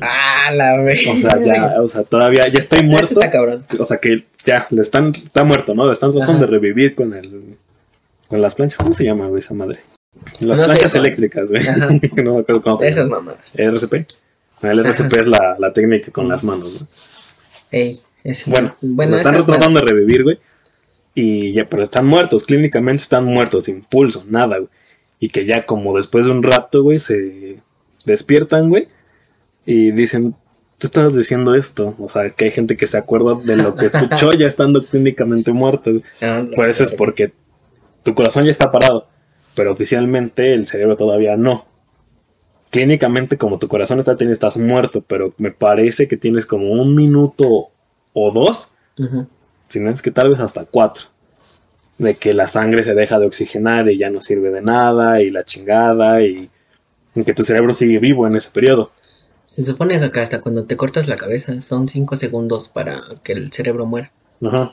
[0.00, 1.06] Ah, la vez.
[1.06, 3.14] O sea, ya, o sea, todavía, ya estoy muerto.
[3.14, 3.64] Está cabrón.
[3.78, 5.86] O sea, que ya, le están, está muerto, ¿no?
[5.86, 7.56] Le están tratando de revivir con el
[8.28, 9.80] con las planchas, ¿cómo se llama, güey, esa madre?
[10.40, 11.62] Las planchas eléctricas, güey.
[12.24, 13.54] no me acuerdo cómo se Esas mamadas.
[13.56, 13.94] ¿RCP?
[14.62, 16.88] El RCP es la, la, técnica con las manos, ¿no?
[18.46, 20.38] bueno, lo están tratando de revivir, güey.
[21.14, 24.70] Y ya, pero están muertos, clínicamente están muertos, sin pulso, nada, güey.
[25.20, 27.58] Y que ya como después de un rato, güey, se
[28.04, 28.88] despiertan, güey.
[29.66, 30.34] Y dicen,
[30.78, 31.94] tú estabas diciendo esto.
[31.98, 35.52] O sea, que hay gente que se acuerda de lo que escuchó ya estando clínicamente
[35.52, 35.90] muerto.
[36.22, 37.32] Ah, Por eso es porque
[38.02, 39.08] tu corazón ya está parado,
[39.56, 41.66] pero oficialmente el cerebro todavía no.
[42.70, 46.94] Clínicamente, como tu corazón está teniendo, estás muerto, pero me parece que tienes como un
[46.94, 47.70] minuto
[48.12, 48.74] o dos,
[49.68, 51.04] si no es que tal vez hasta cuatro,
[51.98, 55.30] de que la sangre se deja de oxigenar y ya no sirve de nada, y
[55.30, 56.50] la chingada, y,
[57.14, 58.90] que tu cerebro sigue vivo en ese periodo.
[59.54, 63.52] Se supone que hasta cuando te cortas la cabeza son cinco segundos para que el
[63.52, 64.10] cerebro muera.
[64.42, 64.72] Ajá.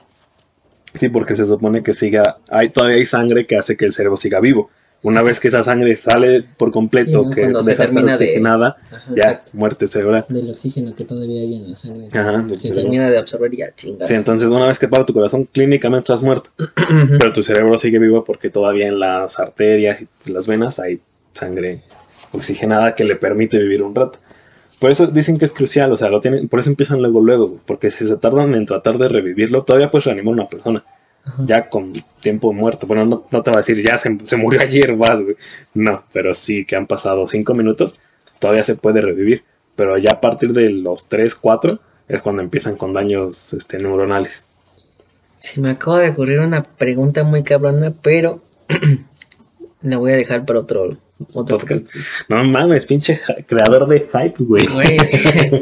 [0.95, 4.17] Sí, porque se supone que siga, hay todavía hay sangre que hace que el cerebro
[4.17, 4.71] siga vivo.
[5.03, 8.77] Una vez que esa sangre sale por completo, que deja de estar oxigenada,
[9.15, 10.25] ya, muerte cerebral.
[10.29, 12.07] Del oxígeno que todavía hay en la sangre.
[12.11, 14.05] Ajá, se termina de absorber ya chingada.
[14.05, 16.49] Sí, entonces una vez que para tu corazón, clínicamente estás muerto.
[17.19, 21.01] pero tu cerebro sigue vivo porque todavía en las arterias y las venas hay
[21.33, 21.81] sangre
[22.31, 24.17] oxigenada que le permite vivir un rato.
[24.81, 27.59] Por eso dicen que es crucial, o sea, lo tienen, por eso empiezan luego, luego,
[27.67, 30.83] porque si se tardan en tratar de revivirlo, todavía puedes reanimar a una persona
[31.45, 32.87] ya con tiempo muerto.
[32.87, 35.35] Bueno, no, te va a decir, ya se, murió ayer, vas, güey.
[35.75, 37.99] No, pero sí que han pasado cinco minutos,
[38.39, 39.43] todavía se puede revivir.
[39.75, 44.47] Pero ya a partir de los 3, 4 es cuando empiezan con daños este, neuronales.
[45.37, 48.41] Se me acaba de ocurrir una pregunta muy cabrona, pero
[49.83, 51.87] la voy a dejar para otro, podcast.
[52.29, 54.65] No mames, pinche creador de hype, güey.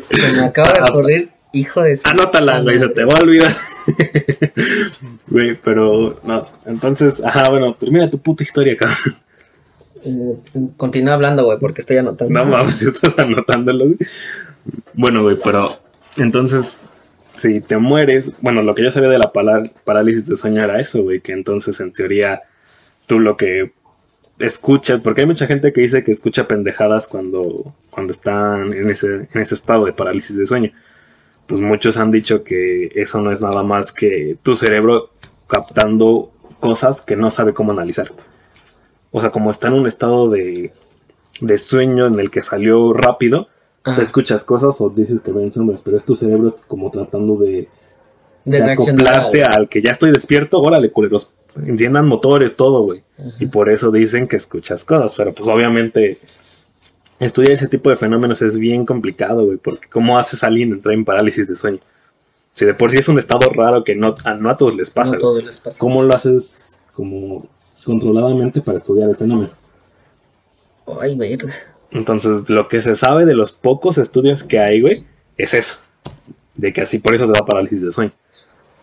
[0.02, 3.52] se me acaba de ocurrir Hijo de Anótala, güey, se te va a olvidar.
[5.28, 6.46] Güey, pero no.
[6.66, 9.16] Entonces, ajá, bueno, termina tu puta historia, cabrón.
[10.04, 10.38] Eh,
[10.78, 12.34] continúa hablando, güey, porque estoy anotando.
[12.34, 13.86] No mames, si estás anotándolo.
[14.94, 15.70] Bueno, güey, pero
[16.18, 16.86] entonces,
[17.42, 21.02] si te mueres, bueno, lo que yo sabía de la parálisis de sueño era eso,
[21.02, 22.44] güey, que entonces en teoría
[23.08, 23.72] tú lo que
[24.40, 29.28] escuchas, porque hay mucha gente que dice que escucha pendejadas cuando, cuando están en ese,
[29.34, 30.72] en ese estado de parálisis de sueño
[31.50, 35.10] pues muchos han dicho que eso no es nada más que tu cerebro
[35.48, 38.12] captando cosas que no sabe cómo analizar.
[39.10, 40.72] O sea, como está en un estado de,
[41.42, 43.48] de sueño en el que salió rápido,
[43.84, 47.68] te escuchas cosas o dices que ven sombras, pero es tu cerebro como tratando de,
[48.46, 51.34] de, acoplarse al que ya estoy despierto, órale, culeros,
[51.66, 53.04] enciendan motores, todo, güey.
[53.40, 56.18] Y por eso dicen que escuchas cosas, pero pues obviamente
[57.20, 60.94] estudiar ese tipo de fenómenos es bien complicado, güey, porque ¿cómo haces a alguien entrar
[60.94, 61.80] en parálisis de sueño?
[62.52, 64.90] Si de por sí es un estado raro que no a, no a todos les
[64.90, 65.18] pasa.
[65.18, 65.80] No les pasa.
[65.80, 67.46] ¿Cómo lo haces como
[67.86, 69.52] controladamente para estudiar el fenómeno?
[71.00, 71.54] Ay, verga.
[71.92, 75.06] Entonces, lo que se sabe de los pocos estudios que hay, güey,
[75.38, 75.78] es eso.
[76.56, 78.12] De que así por eso te da parálisis de sueño.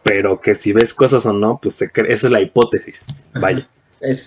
[0.07, 3.05] Pero que si ves cosas o no, pues esa es la hipótesis.
[3.35, 3.69] Vaya.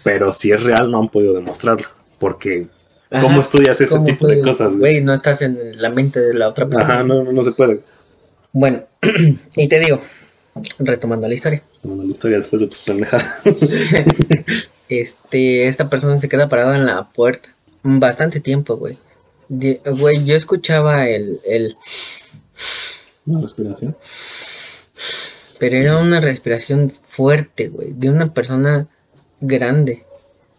[0.03, 1.87] Pero si es real, no han podido demostrarlo.
[2.19, 2.67] Porque
[3.09, 4.77] ¿Cómo estudias ese tipo de cosas?
[4.77, 6.93] Güey, no estás en la mente de la otra persona.
[6.93, 7.81] Ajá, no, no, se puede.
[8.51, 8.83] Bueno,
[9.55, 10.01] y te digo,
[10.79, 11.63] retomando la historia.
[11.75, 13.41] Retomando la historia después de tus pendejadas.
[14.89, 17.49] este, esta persona se queda parada en la puerta
[17.83, 18.97] bastante tiempo, güey.
[19.47, 21.75] güey, yo escuchaba el, el...
[23.25, 23.95] Una respiración.
[25.59, 28.87] Pero era una respiración fuerte, güey, de una persona
[29.41, 30.05] grande.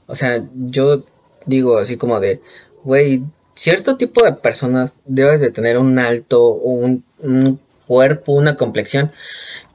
[0.06, 1.04] O sea, yo
[1.46, 2.40] digo así como de,
[2.84, 3.22] güey,
[3.54, 9.12] cierto tipo de personas debes de tener un alto, un, un cuerpo, una complexión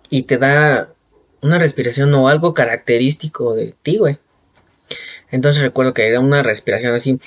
[0.09, 0.93] y te da
[1.41, 4.17] una respiración o algo característico de ti, güey.
[5.31, 7.19] Entonces recuerdo que era una respiración así.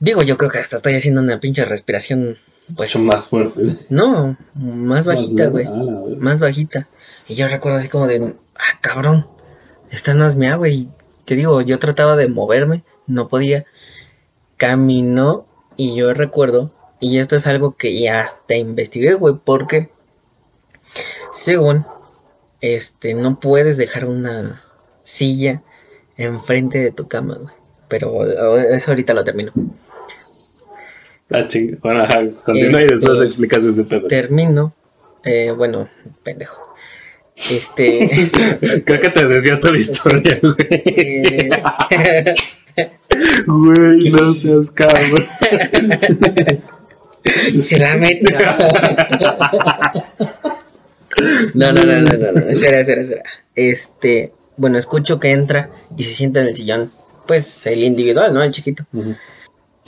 [0.00, 2.38] Digo, yo creo que hasta estoy haciendo una pinche respiración.
[2.76, 2.96] Pues.
[2.96, 3.78] más fuerte.
[3.90, 5.66] No, más bajita, güey.
[6.18, 6.88] Más bajita.
[7.26, 8.34] Y yo recuerdo así como de.
[8.54, 9.26] Ah, cabrón.
[9.90, 10.68] Esta no es mi agua.
[10.68, 10.90] Y
[11.24, 13.64] te digo, yo trataba de moverme no podía.
[14.56, 19.90] Caminó y yo recuerdo, y esto es algo que ya hasta investigué, güey, porque
[21.32, 21.86] según,
[22.60, 24.62] este, no puedes dejar una
[25.04, 25.62] silla
[26.16, 27.54] enfrente de tu cama, güey.
[27.86, 29.52] Pero eso ahorita lo termino.
[31.30, 31.78] Ah, ching.
[31.82, 32.06] Bueno,
[32.44, 34.08] continúa y después este, explicas ese pedo.
[34.08, 34.74] Termino.
[35.24, 35.88] Eh, bueno,
[36.22, 36.74] pendejo.
[37.50, 38.30] Este.
[38.84, 41.50] Creo que te desviaste de la historia, güey.
[43.46, 45.24] Güey, no seas cabrón.
[47.62, 48.34] Se la mete.
[51.54, 52.40] No, no, no, no, no, no.
[52.48, 53.22] Espera, espera, espera.
[53.56, 56.92] Este, bueno, escucho que entra y se sienta en el sillón.
[57.26, 58.42] Pues el individual, ¿no?
[58.42, 58.84] El chiquito.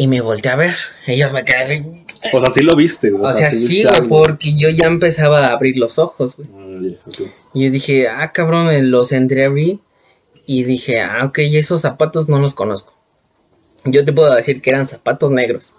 [0.01, 0.77] Y me volteé a ver.
[1.07, 1.85] Yo me quedé
[2.33, 3.23] O sea, sí lo viste, güey.
[3.23, 6.49] O sea, sí, güey, porque yo ya empezaba a abrir los ojos, güey.
[6.57, 9.79] Ah, y yo dije, ah, cabrón, los abrir.
[10.47, 12.95] Y dije, ah, ok, esos zapatos no los conozco.
[13.85, 15.75] Yo te puedo decir que eran zapatos negros.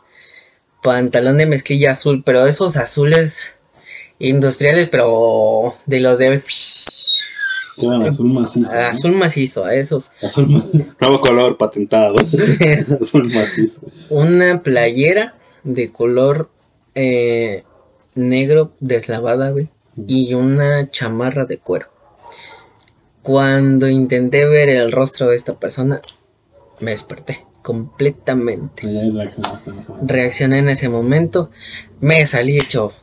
[0.84, 3.58] Pantalón de mezclilla azul, pero esos azules
[4.20, 6.40] industriales, pero de los de...
[7.90, 8.72] azul macizo.
[8.72, 10.12] Azul macizo, esos.
[10.22, 10.86] Azul macizo.
[11.02, 12.16] Nuevo color patentado.
[13.02, 13.82] azul macizo.
[14.10, 16.50] Una playera de color
[16.96, 17.64] eh,
[18.16, 19.70] negro deslavada, güey.
[20.08, 21.88] Y una chamarra de cuero.
[23.22, 26.02] Cuando intenté ver el rostro de esta persona,
[26.80, 28.84] me desperté completamente.
[30.02, 31.52] Reaccioné en ese momento.
[32.00, 32.94] Me salí hecho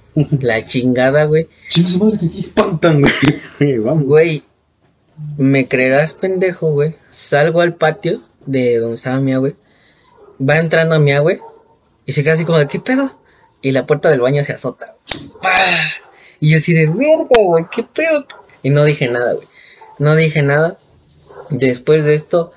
[0.41, 1.49] la chingada, güey.
[1.71, 3.13] Chinga madre que aquí espantan, güey.
[4.05, 4.43] Güey,
[5.37, 6.97] me creerás pendejo, güey.
[7.11, 9.57] Salgo al patio de donde estaba mi güey.
[10.41, 11.41] Va entrando mi güey.
[12.07, 13.21] Y se queda así como de, ¿qué pedo?
[13.61, 14.97] Y la puerta del baño se azota.
[16.41, 18.27] Y yo así de, verga, güey, ¿qué pedo?
[18.63, 19.47] Y no dije nada, güey.
[19.99, 20.79] No dije nada.
[21.51, 22.53] Después de esto,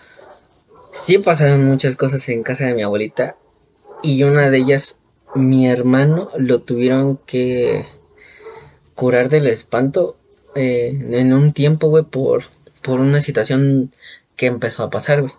[0.93, 3.38] sí pasaron muchas cosas en casa de mi abuelita.
[4.04, 5.00] Y una de ellas,
[5.36, 7.88] mi hermano lo tuvieron que
[8.95, 10.17] curar del espanto
[10.56, 12.44] eh, en un tiempo, güey, por,
[12.82, 13.92] por una situación
[14.36, 15.34] que empezó a pasar, güey.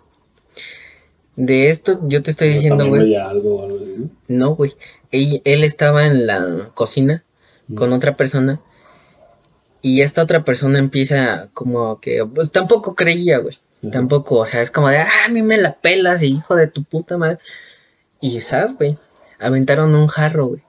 [1.35, 3.15] De esto yo te estoy diciendo, güey.
[4.27, 4.73] No, güey.
[5.11, 7.23] Él, él, estaba en la cocina
[7.67, 7.75] mm.
[7.75, 8.61] con otra persona
[9.81, 13.59] y esta otra persona empieza como que, pues tampoco creía, güey.
[13.91, 16.85] Tampoco, o sea, es como de, ah, a mí me la pelas, hijo de tu
[16.85, 17.39] puta madre.
[18.21, 18.97] Y sabes, güey,
[19.41, 20.63] aventaron un jarro, güey.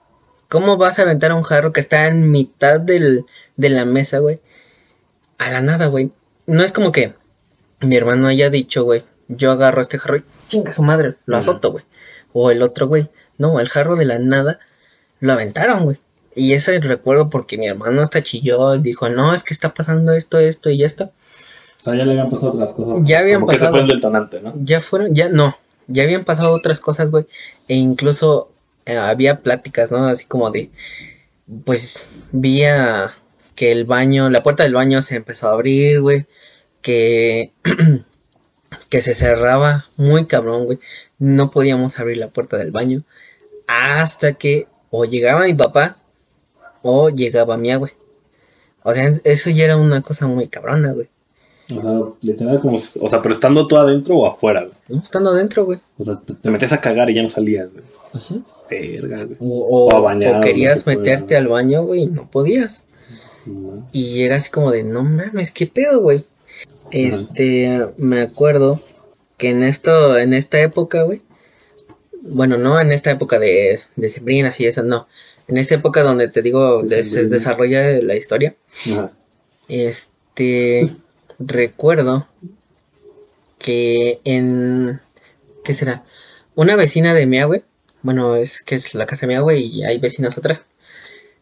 [0.49, 3.25] ¿Cómo vas a aventar un jarro que está en mitad del,
[3.57, 4.39] de la mesa, güey?
[5.37, 6.11] A la nada, güey.
[6.45, 7.13] No es como que
[7.81, 11.71] mi hermano haya dicho, güey, yo agarro este jarro y chinga su madre, lo azoto,
[11.71, 11.83] güey.
[12.33, 13.09] O el otro, güey.
[13.37, 14.59] No, el jarro de la nada
[15.19, 15.97] lo aventaron, güey.
[16.35, 20.13] Y ese recuerdo porque mi hermano hasta chilló y dijo, no, es que está pasando
[20.13, 21.05] esto, esto y esto.
[21.05, 23.07] O sea, ya le habían pasado otras cosas.
[23.07, 23.51] Ya habían pasado.
[23.51, 24.53] Que se fue el detonante, ¿no?
[24.61, 25.55] Ya fueron, ya no.
[25.87, 27.25] Ya habían pasado otras cosas, güey.
[27.67, 28.49] E incluso
[28.85, 30.07] eh, había pláticas, ¿no?
[30.07, 30.69] Así como de,
[31.65, 33.13] pues, vía
[33.55, 36.25] que el baño, la puerta del baño se empezó a abrir, güey.
[36.81, 37.51] Que,
[38.89, 40.79] que se cerraba muy cabrón, güey.
[41.19, 43.03] No podíamos abrir la puerta del baño.
[43.67, 45.97] Hasta que o llegaba mi papá
[46.81, 47.91] o llegaba mi agua.
[48.83, 51.09] O sea, eso ya era una cosa muy cabrona, güey.
[51.73, 52.77] O sea, literal como...
[52.77, 54.75] O sea, pero estando tú adentro o afuera, güey.
[54.87, 55.79] No, estando adentro, güey.
[55.97, 57.83] O sea, te, metías a cagar y ya no salías, güey.
[58.13, 58.35] Ajá.
[58.69, 59.37] Verga, güey.
[59.39, 62.83] O, o, a bañar, o querías meterte al baño, güey, y no podías.
[63.91, 66.25] Y era así como de, no mames, ¿qué pedo, güey?
[66.91, 68.79] Este, me acuerdo
[69.37, 71.21] que en esto, en esta época, güey.
[72.21, 75.07] Bueno, no en esta época de, de Sembrinas y esas, no
[75.47, 78.55] en esta época donde te digo, se desarrolla la historia,
[79.67, 80.95] este,
[81.39, 82.27] recuerdo
[83.59, 85.01] que en,
[85.63, 86.03] ¿qué será?
[86.55, 87.63] Una vecina de mi abue,
[88.01, 90.67] bueno, es que es la casa de mi abue y hay vecinos atrás,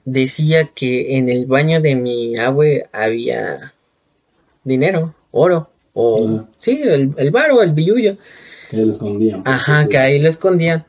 [0.05, 3.73] decía que en el baño de mi abue había
[4.63, 8.17] dinero, oro, o, sí, el, el bar o el billullo.
[8.69, 9.43] Que ahí lo escondían.
[9.45, 10.85] Ajá, que ahí lo escondían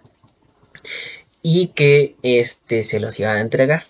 [1.42, 3.84] y que este se los iban a entregar.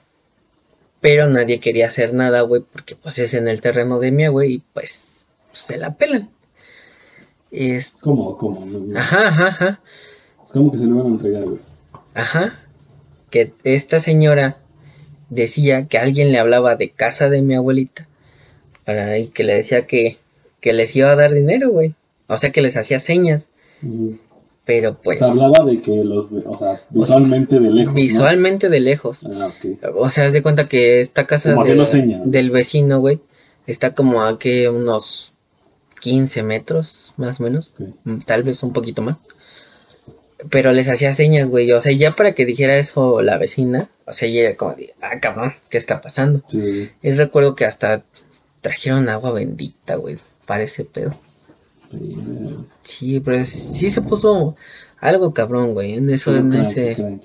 [1.04, 4.54] Pero nadie quería hacer nada, güey, porque pues es en el terreno de mi güey,
[4.54, 6.30] y pues, se la pelan.
[7.50, 7.92] Es...
[8.00, 8.38] ¿Cómo?
[8.38, 8.66] ¿Cómo?
[8.98, 9.80] Ajá, ajá, ajá.
[10.50, 11.58] ¿Cómo que se lo iban a entregar, güey?
[12.14, 12.58] Ajá.
[13.28, 14.56] Que esta señora
[15.28, 18.08] decía que alguien le hablaba de casa de mi abuelita
[18.86, 20.16] para y que le decía que,
[20.60, 21.94] que les iba a dar dinero, güey.
[22.28, 23.48] O sea que les hacía señas.
[24.64, 25.18] Pero pues.
[25.18, 26.28] Se hablaba de que los.
[26.46, 27.94] O sea, visualmente de lejos.
[27.94, 29.24] Visualmente de lejos.
[29.24, 29.52] Ah,
[29.94, 31.54] O sea, haz de cuenta que esta casa
[32.24, 33.20] del vecino, güey,
[33.66, 35.34] está como a que unos
[36.00, 37.74] 15 metros, más o menos.
[38.04, 39.18] Mm, tal vez un poquito más.
[40.50, 41.70] Pero les hacía señas, güey.
[41.72, 44.94] O sea, ya para que dijera eso la vecina, o sea, ella era como de,
[45.00, 46.42] ah, cabrón, ¿qué está pasando?
[46.48, 46.90] Sí.
[47.02, 48.04] Y recuerdo que hasta
[48.62, 51.14] trajeron agua bendita, güey, para ese pedo.
[52.82, 54.56] Sí, pero sí se puso
[55.00, 57.20] algo cabrón, güey, en eso, en ese,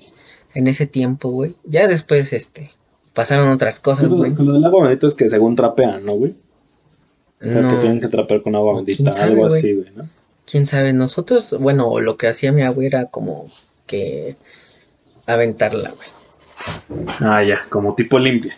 [0.54, 1.54] en ese tiempo, güey.
[1.64, 2.72] Ya después, este,
[3.14, 4.34] pasaron otras cosas, güey.
[4.34, 6.34] Lo del agua bendita es que según trapean, ¿no, güey?
[7.40, 7.70] No.
[7.70, 10.08] Que tienen que trapear con agua bendita, algo así, güey, ¿no?
[10.44, 13.46] Quién sabe, nosotros, bueno, lo que hacía mi abuela era como
[13.86, 14.36] que
[15.26, 17.06] aventarla, güey.
[17.20, 18.56] Ah, ya, como tipo limpia.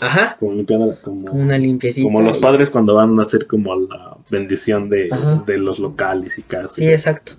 [0.00, 0.36] Ajá.
[0.38, 1.00] Como limpiándola.
[1.00, 2.04] Como, una limpiecita.
[2.04, 5.08] Como los padres cuando van a hacer como la bendición de,
[5.46, 6.74] de los locales y casas.
[6.74, 7.32] Sí, exacto.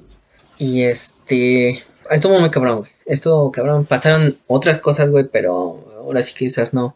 [0.58, 1.84] Y este.
[2.10, 2.92] Estuvo muy cabrón, güey.
[3.06, 6.96] esto, cabrón, pasaron otras cosas, güey, pero ahora sí quizás no.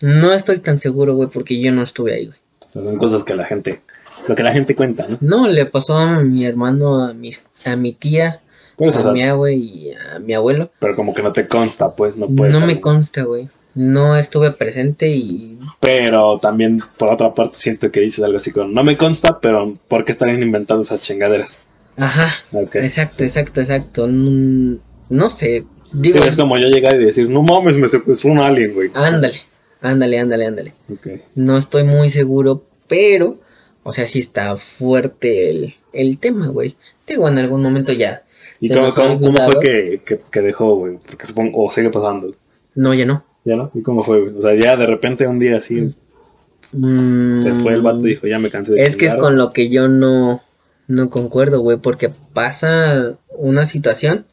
[0.00, 2.38] No estoy tan seguro, güey, porque yo no estuve ahí, güey.
[2.68, 3.82] O sea, son cosas que la gente,
[4.26, 5.18] lo que la gente cuenta, ¿no?
[5.20, 7.30] No, le pasó a mi hermano, a mi,
[7.64, 8.40] a mi tía,
[8.78, 10.70] a mi güey, y a mi abuelo.
[10.78, 12.58] Pero como que no te consta, pues, no puedes.
[12.58, 13.48] No me consta, güey.
[13.78, 15.56] No estuve presente y...
[15.78, 19.72] Pero también, por otra parte, siento que dices algo así como, no me consta, pero
[19.86, 21.60] ¿por qué estarían inventando esas chingaderas?
[21.96, 22.28] Ajá.
[22.74, 24.08] exacto, exacto, exacto.
[24.08, 25.64] No, sé.
[25.92, 28.90] Digo, es como yo llegar y decir, no mames, me secuestró un alien, güey.
[28.94, 29.38] Ándale,
[29.80, 30.72] ándale, ándale, ándale.
[31.36, 33.38] No estoy muy seguro, pero,
[33.84, 36.74] o sea, sí está fuerte el, el tema, güey.
[37.06, 38.24] Digo, en algún momento ya.
[38.58, 40.98] ¿Y cómo, fue que, que, dejó, güey?
[41.06, 42.34] Porque supongo, o sigue pasando.
[42.74, 43.27] No, ya no.
[43.48, 43.70] ¿Ya no?
[43.72, 44.36] ¿Y cómo fue, güey?
[44.36, 45.94] O sea, ya de repente un día así.
[46.70, 47.40] Mm.
[47.40, 49.48] se fue el vato y dijo, ya me cansé de Es que es con lo
[49.48, 50.42] que yo no,
[50.86, 54.26] no concuerdo, güey, porque pasa una situación.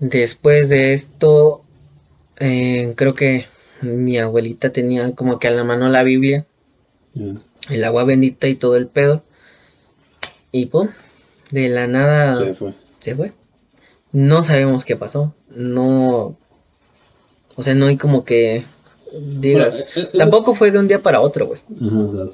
[0.00, 1.62] Después de esto,
[2.38, 3.46] eh, creo que
[3.80, 6.44] mi abuelita tenía como que a la mano la Biblia,
[7.70, 9.22] el agua bendita y todo el pedo.
[10.52, 10.88] Y pum,
[11.50, 12.74] de la nada se fue.
[12.98, 13.32] Se fue.
[14.12, 15.34] No sabemos qué pasó.
[15.48, 16.36] No.
[17.56, 18.64] O sea, no hay como que
[19.18, 19.84] digas.
[20.16, 21.60] Tampoco fue de un día para otro, güey.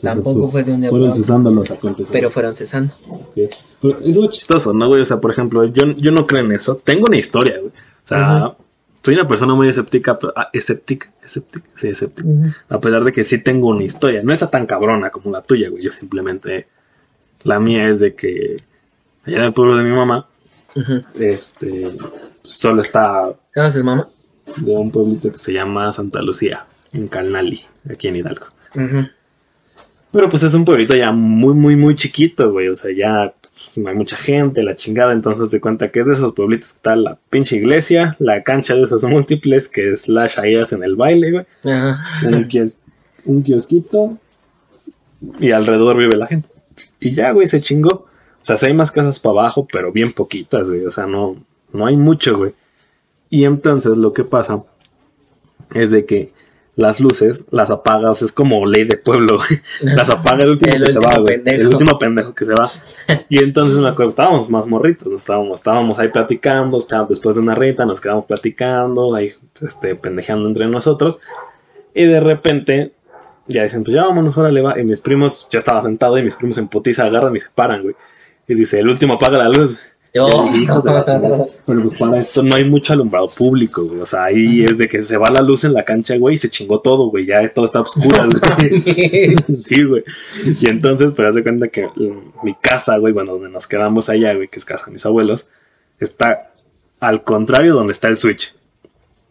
[0.03, 1.15] tampoco fue, de un día para otro.
[1.15, 1.73] cesando los
[2.11, 2.93] Pero fueron cesando.
[3.35, 5.03] Pero es lo chistoso, ¿no, güey?
[5.03, 6.81] O sea, por ejemplo, yo, yo no creo en eso.
[6.83, 7.71] Tengo una historia, güey.
[7.71, 8.55] O sea,
[9.03, 12.29] soy una persona muy escéptica, ah, escéptica, escéptica, sí, escéptica.
[12.69, 14.23] A pesar de que sí tengo una historia.
[14.23, 15.85] No está tan cabrona como la tuya, güey.
[15.85, 16.69] Yo simplemente.
[17.45, 18.63] La mía es de que.
[19.25, 20.29] Allá en el pueblo de mi mamá.
[21.19, 21.91] Este.
[22.43, 23.33] Solo está.
[23.53, 24.09] ¿Qué haces, mamá?
[24.59, 28.47] De un pueblito que se llama Santa Lucía en Calnali, aquí en Hidalgo.
[30.13, 32.69] Pero pues es un pueblito ya muy, muy, muy chiquito, güey.
[32.69, 33.35] O sea, ya
[33.77, 35.13] no hay mucha gente, la chingada.
[35.13, 38.75] Entonces se cuenta que es de esos pueblitos que está la pinche iglesia, la cancha
[38.75, 41.47] de esos múltiples, que es las ahí en el baile, güey.
[42.27, 42.49] Un,
[43.25, 44.19] un kiosquito.
[45.41, 46.49] Y alrededor vive la gente.
[47.01, 48.07] Y ya, güey, se chingó.
[48.43, 50.85] O sea, sí hay más casas para abajo, pero bien poquitas, güey.
[50.85, 51.37] O sea, no,
[51.73, 52.55] no hay mucho, güey.
[53.33, 54.63] Y entonces lo que pasa
[55.73, 56.35] es de que
[56.77, 59.39] las luces las apaga, o sea, es como ley de pueblo,
[59.81, 61.41] las apaga el último que se va, güey.
[61.47, 62.71] El último pendejo que se va.
[63.31, 67.87] Y entonces me acuerdo, estábamos más morritos, estábamos, estábamos ahí platicando, después de una rita
[67.87, 71.19] nos quedamos platicando, ahí este, pendejeando entre nosotros.
[71.95, 72.93] Y de repente,
[73.47, 74.79] ya dicen, pues ya vámonos, le va.
[74.79, 77.81] Y mis primos, ya estaba sentado y mis primos en putiza agarran y se paran,
[77.81, 77.95] güey.
[78.47, 79.92] Y dice, el último apaga la luz.
[81.65, 84.01] Pero pues para esto no hay mucho alumbrado público, güey.
[84.01, 86.39] O sea, ahí es de que se va la luz en la cancha, güey, y
[86.39, 87.25] se chingó todo, güey.
[87.25, 88.17] Ya todo está oscuro,
[89.57, 90.05] sí, güey.
[90.61, 91.89] Y entonces, pero hace cuenta que
[92.43, 95.49] mi casa, güey, bueno, donde nos quedamos allá, güey, que es casa de mis abuelos,
[95.99, 96.53] está
[97.01, 98.55] al contrario donde está el switch.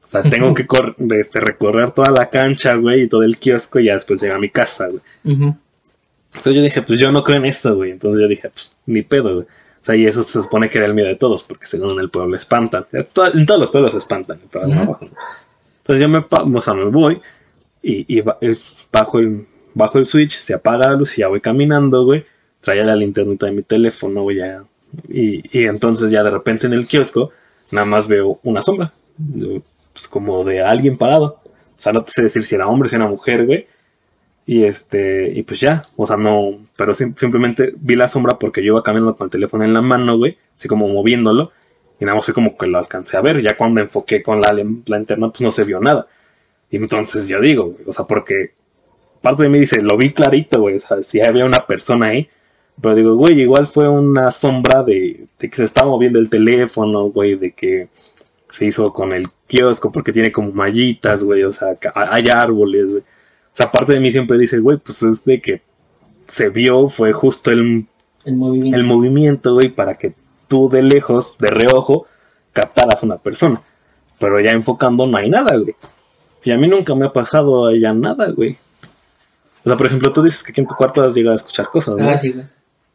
[0.03, 0.65] O sea, tengo que
[1.11, 4.39] este, recorrer toda la cancha, güey, y todo el kiosco y ya después llega a
[4.39, 5.01] mi casa, güey.
[5.23, 7.91] Entonces yo dije, pues yo no creo en esto, güey.
[7.91, 9.47] Entonces yo dije, pues ni pedo, güey.
[9.81, 12.11] O sea, y eso se supone que era el miedo de todos, porque según el
[12.11, 12.85] pueblo espantan.
[12.91, 14.39] En todos los pueblos espantan.
[14.43, 17.19] Entonces yo me, o sea, me voy
[17.81, 18.21] y,
[18.91, 22.25] bajo, el, bajo el switch, se apaga la luz y ya voy caminando, güey.
[22.59, 24.63] Traía la linterna de mi teléfono, güey, ya.
[25.09, 27.31] Y, y entonces ya de repente en el kiosco,
[27.71, 28.93] nada más veo una sombra.
[29.93, 31.41] Pues como de alguien parado.
[31.45, 33.65] O sea, no te sé decir si era hombre, si era mujer, güey.
[34.45, 38.73] Y este, y pues ya, o sea, no, pero simplemente vi la sombra porque yo
[38.73, 41.51] iba caminando con el teléfono en la mano, güey, así como moviéndolo,
[41.99, 44.53] y nada más fue como que lo alcancé a ver, ya cuando enfoqué con la,
[44.53, 46.07] la interna, pues no se vio nada.
[46.71, 48.53] Y entonces yo digo, güey, o sea, porque
[49.21, 52.27] parte de mí dice, lo vi clarito, güey, o sea, si había una persona ahí,
[52.81, 57.03] pero digo, güey, igual fue una sombra de, de que se estaba moviendo el teléfono,
[57.05, 57.89] güey, de que
[58.49, 63.03] se hizo con el kiosco porque tiene como mallitas, güey, o sea, hay árboles, güey.
[63.53, 65.61] O sea, parte de mí siempre dice, güey, pues es de que
[66.27, 67.87] se vio, fue justo el,
[68.23, 68.77] el movimiento.
[68.77, 70.13] el movimiento, güey, para que
[70.47, 72.07] tú de lejos, de reojo,
[72.53, 73.61] captaras una persona.
[74.19, 75.75] Pero ya enfocando no hay nada, güey.
[76.43, 78.57] Y a mí nunca me ha pasado allá nada, güey.
[79.63, 81.67] O sea, por ejemplo, tú dices que aquí en tu cuarto has llegado a escuchar
[81.69, 82.09] cosas, ¿no?
[82.09, 82.45] Ah, sí, güey.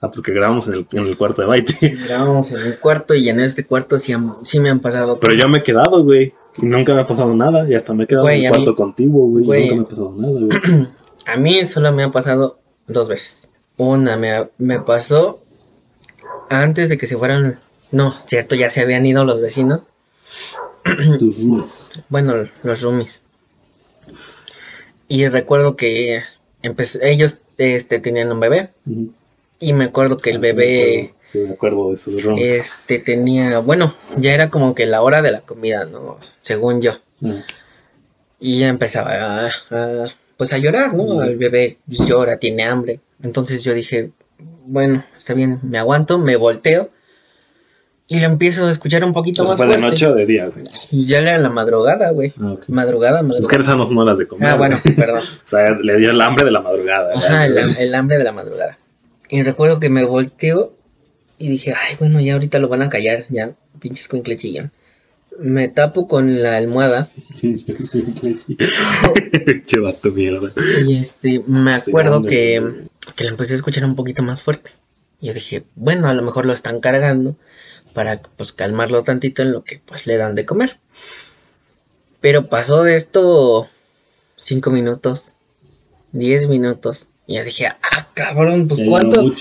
[0.01, 1.97] Ah, porque grabamos en el, en el cuarto de Baite.
[2.09, 4.15] Grabamos en el cuarto y en este cuarto sí,
[4.45, 6.35] sí me han pasado Pero yo me he quedado, güey.
[6.59, 7.69] Nunca me ha pasado nada.
[7.69, 9.69] Y hasta me he quedado en el cuarto contigo, güey.
[9.69, 10.89] Nunca me ha pasado nada, güey.
[11.27, 13.49] a mí solo me ha pasado dos veces.
[13.79, 15.41] Una me, me pasó
[16.49, 17.61] antes de que se fueran.
[17.93, 19.87] No, cierto, ya se habían ido los vecinos.
[21.19, 22.03] Tus roomies.
[22.09, 23.21] Bueno, los roomies.
[25.09, 26.23] Y recuerdo que
[27.03, 28.71] ellos este, tenían un bebé.
[29.59, 31.15] Y me acuerdo que el ah, bebé...
[31.29, 35.33] Sí, me acuerdo de esos Este tenía, bueno, ya era como que la hora de
[35.33, 36.19] la comida, ¿no?
[36.41, 36.93] Según yo.
[37.25, 37.43] Ah.
[38.39, 40.07] Y ya empezaba a,
[40.37, 41.23] pues a llorar, ¿no?
[41.23, 43.01] El bebé llora, tiene hambre.
[43.23, 44.11] Entonces yo dije,
[44.67, 46.91] bueno, está bien, me aguanto, me volteo
[48.09, 50.65] y lo empiezo a escuchar un poquito más fue de noche o de día, güey?
[51.05, 52.33] Ya era la madrugada, güey.
[52.41, 53.43] Ah, madrugada, madrugada.
[53.43, 54.49] Es que esas no son horas de comer.
[54.49, 55.19] Ah, bueno, perdón.
[55.45, 57.15] o sea, le dio el hambre de la madrugada.
[57.17, 58.79] Ajá, el, hambre de la madrugada.
[59.29, 60.76] Y recuerdo que me volteo
[61.39, 64.73] y dije, ay, bueno, ya ahorita lo van a callar, ya, pinches con chillan.
[65.39, 67.11] Me tapo con la almohada.
[69.67, 70.51] Che vato mierda.
[70.87, 74.71] Y este, me acuerdo que, que la empecé a escuchar un poquito más fuerte.
[75.21, 77.37] Y yo dije, bueno, a lo mejor lo están cargando
[77.93, 80.79] para pues calmarlo tantito en lo que pues le dan de comer.
[82.21, 83.69] Pero pasó de esto
[84.37, 85.35] cinco minutos,
[86.13, 87.09] diez minutos.
[87.27, 89.33] Y ya dije, ah, cabrón, pues cuánto,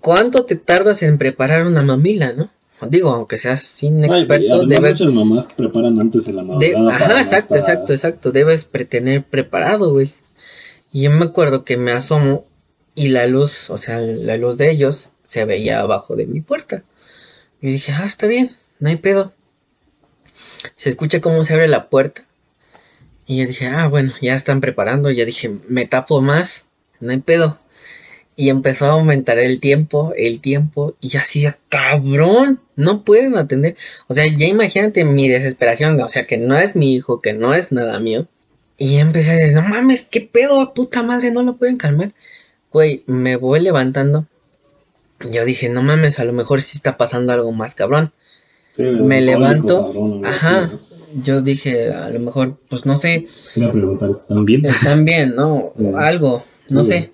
[0.00, 2.50] cuánto te tardas en preparar una mamila, ¿no?
[2.88, 5.00] Digo, aunque seas sin experto, debes.
[5.00, 6.94] Muchas mamás preparan antes de la mamila.
[6.94, 8.32] Ajá, exacto, exacto, exacto.
[8.32, 10.14] Debes tener preparado, güey.
[10.92, 12.46] Y yo me acuerdo que me asomo
[12.94, 16.82] y la luz, o sea, la luz de ellos se veía abajo de mi puerta.
[17.60, 19.34] Y dije, ah, está bien, no hay pedo.
[20.76, 22.22] Se escucha cómo se abre la puerta.
[23.26, 25.10] Y yo dije, ah, bueno, ya están preparando.
[25.10, 26.69] Ya dije, me tapo más,
[27.00, 27.58] no hay pedo.
[28.36, 30.96] Y empezó a aumentar el tiempo, el tiempo.
[31.00, 33.76] Y yo así, cabrón, no pueden atender.
[34.08, 36.00] O sea, ya imagínate mi desesperación.
[36.00, 38.28] O sea, que no es mi hijo, que no es nada mío.
[38.78, 42.14] Y empecé a decir, no mames, qué pedo, puta madre, no lo pueden calmar.
[42.72, 44.26] Güey, me voy levantando
[45.28, 48.12] yo dije, no mames, a lo mejor sí está pasando algo más cabrón.
[48.78, 49.92] me levanto,
[50.24, 50.72] ajá,
[51.22, 53.26] yo dije, a lo mejor, pues no sé.
[53.54, 54.64] preguntar, ¿están bien?
[54.64, 55.72] Están bien, ¿no?
[55.96, 57.10] algo, no sé.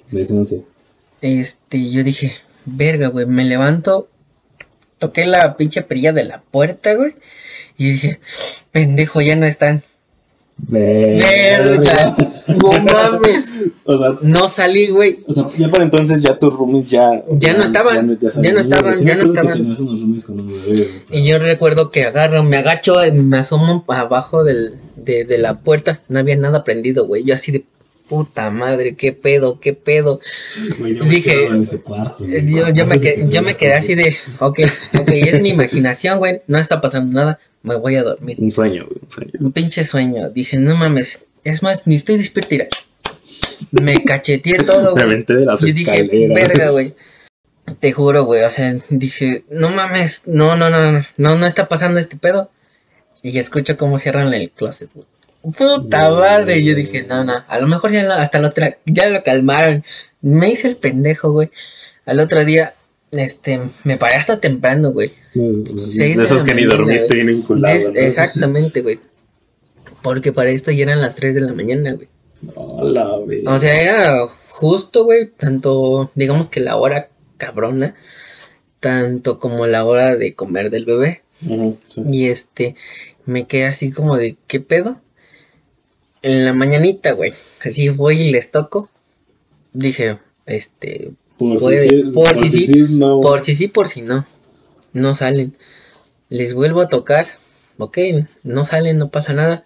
[1.21, 2.35] Este, yo dije,
[2.65, 4.09] verga, güey, me levanto,
[4.99, 7.15] toqué la pinche perilla de la puerta, güey,
[7.79, 8.21] y dije,
[8.73, 9.83] pendejo, ya no están.
[10.59, 12.17] Verga.
[12.49, 13.51] No mames.
[14.23, 15.19] no salí, güey.
[15.27, 17.23] O sea, ya para entonces ya tus roomies ya.
[17.33, 18.19] Ya no estaban.
[18.43, 19.77] Ya, no estaban, ya no estaban.
[21.11, 26.01] Y yo recuerdo que agarro, me agacho, me asomo abajo del, de, de la puerta.
[26.09, 27.25] No había nada prendido, güey.
[27.25, 27.65] Yo así de
[28.09, 30.21] puta madre, qué pedo, qué pedo.
[31.09, 31.49] Dije,
[32.45, 34.61] yo, yo, me quedé, yo me quedé así de, ok,
[35.01, 38.37] ok, es mi imaginación, güey, no está pasando nada, me voy a dormir.
[38.41, 39.33] Un sueño, güey, un sueño.
[39.41, 40.31] Un pinche sueño.
[40.31, 42.77] Dije, no mames, es más, ni estoy despierto,
[43.71, 45.07] Me cacheteé todo, güey.
[45.07, 46.95] Me de las y dije, verga, güey.
[47.81, 51.99] Te juro, güey, o sea, dije, no mames, no, no, no, no, no está pasando
[51.99, 52.51] este pedo.
[53.23, 55.07] Y escucho cómo cierran el closet, güey.
[55.57, 56.65] Puta madre.
[56.65, 59.85] Yo dije, no, no, a lo mejor ya hasta la otra, ya lo calmaron.
[60.21, 61.51] Me hice el pendejo, güey.
[62.05, 62.75] Al otro día,
[63.13, 65.11] este, me paré hasta temprano, güey.
[65.35, 67.93] de, esos que ni dormiste bien enculado.
[67.95, 68.99] Exactamente, güey.
[70.03, 72.09] Porque para esto ya eran las 3 de la mañana, güey.
[73.47, 77.95] o sea, era justo, güey, tanto, digamos que la hora cabrona,
[78.81, 81.23] tanto como la hora de comer del bebé.
[82.11, 82.77] Y este,
[83.27, 85.01] me quedé así como de, ¿qué pedo?
[86.27, 87.33] En la mañanita, güey.
[87.65, 88.91] Así voy y les toco.
[89.73, 93.21] Dije, este, por puede, si sí, por, si sí, no.
[93.21, 94.27] por si sí, por si no.
[94.93, 95.57] No salen.
[96.29, 97.27] Les vuelvo a tocar.
[97.79, 97.99] Ok,
[98.43, 99.65] no salen, no pasa nada.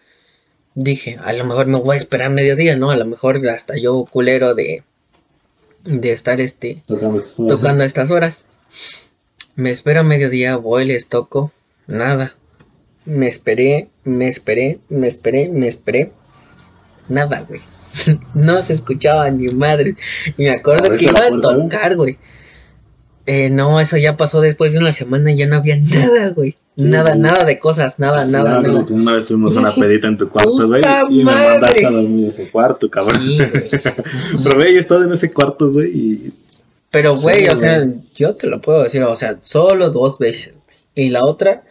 [0.74, 2.90] Dije, a lo mejor me voy a esperar mediodía, ¿no?
[2.90, 4.82] A lo mejor hasta yo culero de,
[5.84, 8.44] de estar este tocando, a estas horas.
[9.54, 11.52] Me espero a mediodía, voy, les toco.
[11.86, 12.34] Nada.
[13.06, 16.12] Me esperé, me esperé, me esperé, me esperé
[17.10, 17.60] nada, güey.
[18.34, 19.94] no se escuchaba ni madre.
[20.36, 22.18] Me acuerdo que iba a tocar, güey.
[23.26, 26.56] Eh, no, eso ya pasó después de una semana y ya no había nada, güey.
[26.76, 28.84] nada, nada de cosas, nada, nada, nada.
[28.90, 30.82] Una vez tuvimos una pedita en tu cuarto, güey.
[31.10, 33.20] Y me mandaste a dormir en ese cuarto, cabrón.
[33.20, 33.70] Sí, güey.
[34.42, 35.90] Pero, güey, he estado en ese cuarto, güey.
[35.90, 36.32] Y...
[36.90, 37.86] Pero, güey, o sea,
[38.16, 40.54] yo te lo puedo decir, o sea, solo dos veces.
[40.94, 41.62] Y la otra,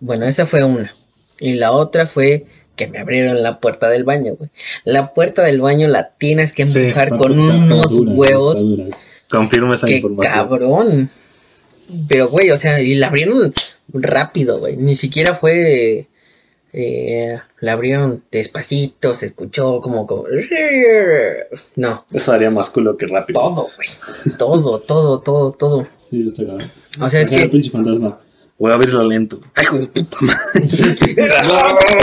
[0.00, 0.92] bueno, esa fue una.
[1.38, 2.46] Y la otra fue
[2.76, 4.50] que me abrieron la puerta del baño, güey.
[4.84, 8.64] La puerta del baño la tienes que empujar con unos huevos.
[9.28, 10.32] Confirma esa que información.
[10.32, 11.10] cabrón.
[12.08, 13.52] Pero, güey, o sea, y la abrieron
[13.88, 14.76] rápido, güey.
[14.76, 16.08] Ni siquiera fue...
[16.72, 20.06] Eh, la abrieron despacito, se escuchó como...
[20.06, 20.24] como
[21.76, 22.04] no.
[22.12, 23.40] Eso haría más culo que rápido.
[23.40, 24.36] Todo, güey.
[24.36, 25.88] todo, todo, todo, todo.
[26.10, 27.48] Sí, está O sea, es que...
[27.48, 28.20] pinche fantasma.
[28.58, 29.38] Voy a abrirlo lento.
[29.54, 30.68] Ay, hijo de puta madre.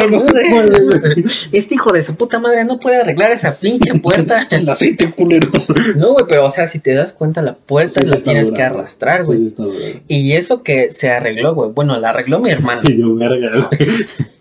[0.03, 3.93] no, no se puede, Este hijo de su puta madre no puede arreglar esa pinche
[3.95, 4.47] puerta.
[4.51, 5.49] El aceite, culero.
[5.95, 9.25] No, güey, pero o sea, si te das cuenta, la puerta la tienes que arrastrar,
[9.25, 9.49] güey.
[9.49, 11.71] Sí, y eso que se arregló, güey.
[11.71, 12.81] Bueno, la arregló mi hermano.
[12.81, 13.89] Sí, yo verga, güey.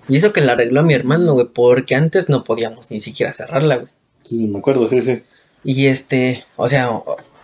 [0.08, 3.76] Y eso que la arregló mi hermano, güey, porque antes no podíamos ni siquiera cerrarla,
[3.76, 3.88] güey.
[4.24, 5.22] Sí, me acuerdo, sí, sí.
[5.64, 6.90] Y este, o sea,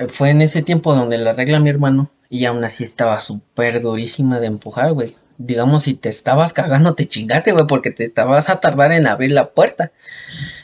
[0.08, 4.40] fue en ese tiempo donde la arregla mi hermano y aún así estaba súper durísima
[4.40, 5.16] de empujar, güey.
[5.38, 9.32] Digamos, si te estabas cagando, te chingaste, güey, porque te estabas a tardar en abrir
[9.32, 9.92] la puerta.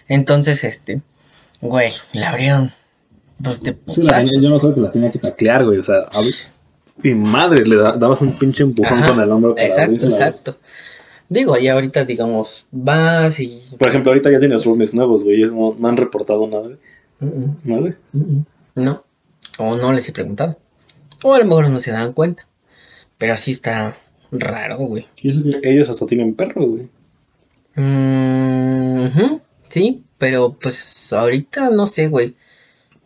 [0.08, 1.00] Entonces, este,
[1.60, 2.72] güey, la abrieron.
[3.42, 5.78] Pues de sí, la yo me acuerdo que la tenía que taclear, güey.
[5.78, 6.20] O sea, a
[7.02, 9.54] mi madre, le dabas un pinche empujón con el hombro.
[9.54, 10.56] Para exacto, exacto.
[11.28, 13.60] Digo, y ahorita, digamos, vas y.
[13.78, 15.42] Por ejemplo, ahorita ya tienes roomies nuevos, güey.
[15.42, 16.70] No, no han reportado nada.
[17.20, 17.94] ¿No, güey?
[18.74, 19.04] No.
[19.58, 20.58] O no les he preguntado.
[21.24, 22.46] O a lo mejor no se dan cuenta.
[23.16, 23.96] Pero así está
[24.30, 25.06] raro, güey.
[25.16, 26.88] Y eso que ellos hasta tienen perro, güey.
[29.70, 32.34] sí, pero pues ahorita no sé, güey.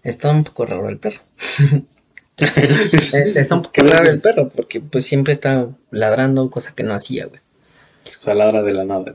[0.03, 1.21] Está un poco raro el perro.
[2.37, 7.27] está un poco raro el perro porque pues siempre está ladrando, cosa que no hacía,
[7.27, 7.41] güey.
[8.19, 9.15] O sea, ladra de la nada.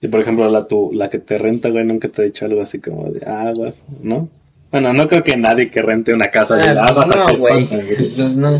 [0.00, 2.62] Y por ejemplo, la, tu, la que te renta, güey, nunca te ha dicho algo
[2.62, 4.30] así como de aguas, ¿no?
[4.70, 7.66] Bueno, no creo que nadie que rente una casa de ah, aguas no, güey.
[7.66, 8.50] Pues no.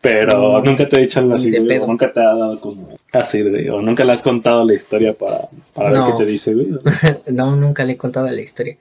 [0.00, 1.78] Pero nunca te he dicho algo así, güey.
[1.78, 3.68] Nunca te ha dado como así, güey.
[3.70, 6.68] O nunca le has contado la historia para, para ver qué te dice, güey.
[7.32, 8.76] no, nunca le he contado la historia.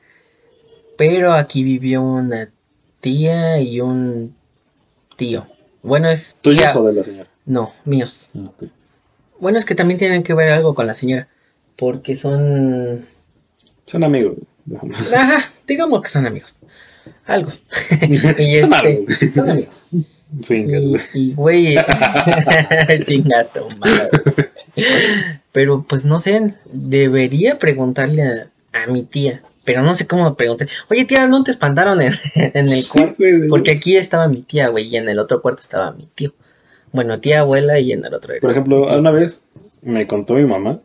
[0.98, 2.50] Pero aquí vivió una
[3.00, 4.36] tía y un
[5.16, 5.48] tío.
[5.82, 6.40] Bueno, es.
[6.42, 7.30] ¿Tuyos o de la señora?
[7.46, 8.30] No, míos.
[8.36, 8.52] Ah,
[9.40, 11.28] bueno, es que también tienen que ver algo con la señora.
[11.78, 13.06] Porque son.
[13.86, 14.36] Son amigos.
[15.14, 16.56] Ajá, digamos que son amigos.
[17.26, 17.52] Algo.
[18.38, 19.84] y son, este, son amigos.
[21.14, 21.76] y, güey.
[23.06, 23.68] Chingato.
[25.52, 28.24] Pero pues no sé, debería preguntarle
[28.74, 29.42] a, mi tía.
[29.66, 30.68] Pero no sé cómo preguntar.
[30.90, 32.14] Oye, tía, ¿no te espantaron en,
[32.54, 33.24] el cuarto?
[33.50, 36.34] Porque aquí estaba mi tía, güey, y en el otro cuarto estaba mi tío.
[36.92, 38.34] Bueno, tía, abuela, y en el otro.
[38.42, 39.44] Por ejemplo, una vez
[39.82, 40.80] me contó mi mamá,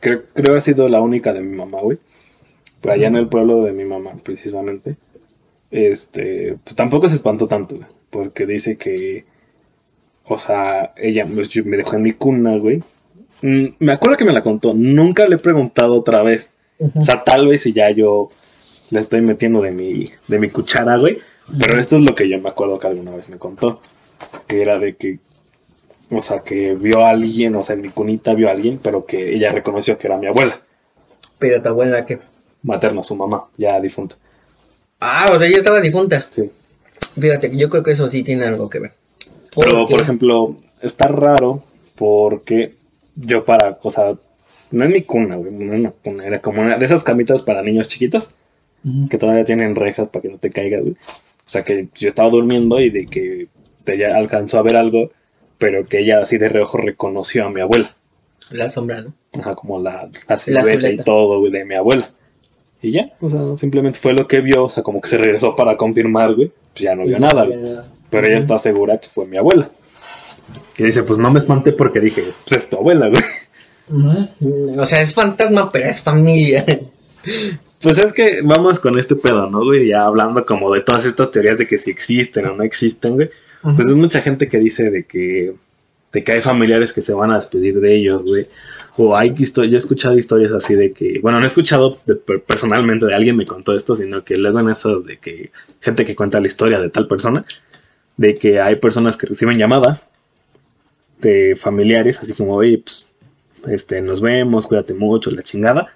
[0.00, 1.98] creo, creo que ha sido la única de mi mamá, güey,
[2.80, 4.96] por allá en el pueblo de mi mamá, precisamente,
[5.70, 7.78] este, pues tampoco se espantó tanto,
[8.10, 9.24] porque dice que,
[10.24, 12.82] o sea, ella me dejó en mi cuna, güey.
[13.42, 16.54] Mm, me acuerdo que me la contó, nunca le he preguntado otra vez.
[16.94, 18.28] O sea, tal vez si ya yo
[18.90, 21.18] le estoy metiendo de mi, de mi cuchara, güey.
[21.58, 23.80] Pero esto es lo que yo me acuerdo que alguna vez me contó.
[24.46, 25.18] Que era de que,
[26.10, 29.06] o sea, que vio a alguien, o sea, en mi cunita vio a alguien, pero
[29.06, 30.54] que ella reconoció que era mi abuela.
[31.38, 32.18] ¿Pero tu abuela qué?
[32.62, 34.16] Materna, su mamá, ya difunta.
[35.00, 36.26] Ah, o sea, ella estaba difunta.
[36.30, 36.50] Sí.
[37.18, 38.92] Fíjate, yo creo que eso sí tiene algo que ver.
[39.54, 41.62] Pero, por ejemplo, está raro
[41.96, 42.74] porque
[43.16, 44.14] yo para, o sea,
[44.70, 47.62] no es mi cuna, güey, no una cuna, era como una de esas camitas para
[47.62, 48.34] niños chiquitos
[49.10, 50.94] que todavía tienen rejas para que no te caigas, güey.
[50.94, 53.48] O sea, que yo estaba durmiendo y de que
[53.86, 55.10] ella alcanzó a ver algo,
[55.56, 57.94] pero que ella así de reojo reconoció a mi abuela.
[58.50, 59.14] La sombra, ¿no?
[59.38, 62.10] Ajá, como la, la silueta y todo, güey, de mi abuela.
[62.80, 65.56] Y ya, o sea, simplemente fue lo que vio, o sea, como que se regresó
[65.56, 66.52] para confirmar, güey.
[66.72, 67.58] Pues ya no vio nada, güey.
[68.10, 69.70] Pero ella está segura que fue mi abuela.
[70.78, 74.78] Y dice, pues no me espanté porque dije, pues es tu abuela, güey.
[74.78, 76.64] O sea, es fantasma, pero es familia.
[77.80, 79.88] Pues es que vamos con este pedo, ¿no, güey?
[79.88, 83.30] Ya hablando como de todas estas teorías de que si existen o no existen, güey.
[83.62, 85.54] Pues es mucha gente que dice de que,
[86.12, 88.48] de que hay familiares que se van a despedir de ellos, güey.
[88.96, 91.96] O hay yo he escuchado historias así de que, bueno, no he escuchado
[92.46, 96.16] personalmente de alguien me contó esto, sino que luego en eso de que gente que
[96.16, 97.44] cuenta la historia de tal persona,
[98.16, 100.10] de que hay personas que reciben llamadas
[101.20, 103.12] de familiares, así como, oye, pues,
[103.68, 105.88] este, nos vemos, cuídate mucho, la chingada,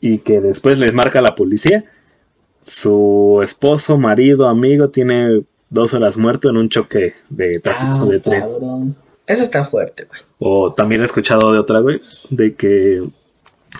[0.00, 1.84] y que después les marca la policía,
[2.62, 8.20] su esposo, marido, amigo tiene dos horas muerto en un choque de tráfico ah, de
[8.20, 8.94] tren.
[9.32, 10.20] Eso está fuerte, güey.
[10.38, 13.02] O también he escuchado de otra, güey, de que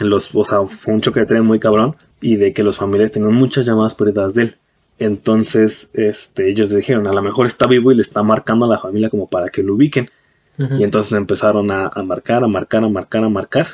[0.00, 3.12] los, o sea, fue un choque de tren muy cabrón y de que los familiares
[3.12, 4.56] tenían muchas llamadas perdidas de él.
[4.98, 8.78] Entonces, este, ellos dijeron, a lo mejor está vivo y le está marcando a la
[8.78, 10.10] familia como para que lo ubiquen.
[10.58, 13.66] Y entonces empezaron a, marcar, a marcar, a marcar, a marcar.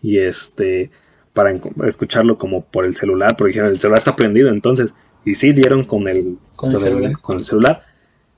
[0.00, 0.90] Y este,
[1.34, 1.50] para
[1.86, 4.48] escucharlo como por el celular, porque dijeron, el celular está prendido.
[4.48, 7.84] Entonces, y sí dieron con el, con, el, con el celular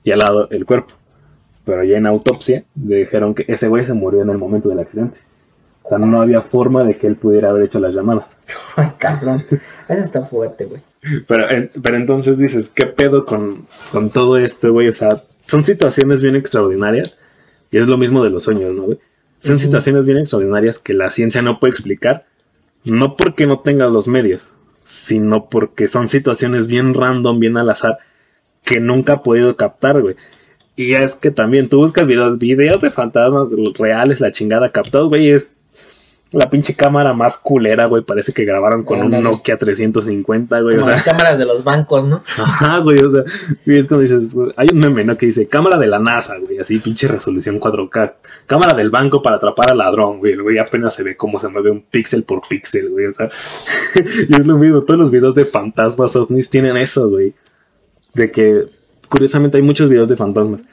[0.03, 0.98] y al lado el cuerpo
[1.69, 5.19] pero ya en autopsia dijeron que ese güey se murió en el momento del accidente.
[5.83, 8.39] O sea, no había forma de que él pudiera haber hecho las llamadas.
[8.75, 9.35] Ay, cabrón.
[9.35, 10.81] Eso está fuerte, güey.
[11.27, 11.45] Pero,
[11.83, 14.87] pero entonces dices, ¿qué pedo con, con todo esto, güey?
[14.87, 17.17] O sea, son situaciones bien extraordinarias
[17.69, 18.99] Y es lo mismo de los sueños, ¿no, güey?
[19.37, 22.25] Son situaciones bien extraordinarias que la ciencia no puede explicar,
[22.83, 24.53] no porque no tenga los medios,
[24.83, 27.99] sino porque son situaciones bien random, bien al azar,
[28.63, 30.15] que nunca ha podido captar, güey.
[30.79, 35.29] Y es que también tú buscas videos, videos de fantasmas reales, la chingada captados, güey,
[35.29, 35.57] es
[36.31, 38.01] la pinche cámara más culera, güey.
[38.01, 40.77] Parece que grabaron con un Nokia 350, güey.
[40.77, 42.23] o sea, las cámaras de los bancos, ¿no?
[42.37, 42.97] Ajá, güey.
[43.03, 43.23] O sea,
[43.65, 44.23] es como dices,
[44.55, 45.17] hay un meme, ¿no?
[45.17, 46.59] Que dice cámara de la NASA, güey.
[46.59, 48.13] Así, pinche resolución 4K.
[48.45, 50.31] Cámara del banco para atrapar al ladrón, güey.
[50.31, 53.07] El güey apenas se ve cómo se mueve un píxel por píxel, güey.
[53.07, 53.27] O sea,
[54.29, 54.83] y es lo mismo.
[54.83, 57.33] Todos los videos de fantasmas ovnis tienen eso, güey.
[58.13, 58.78] De que,
[59.09, 60.63] curiosamente, hay muchos videos de fantasmas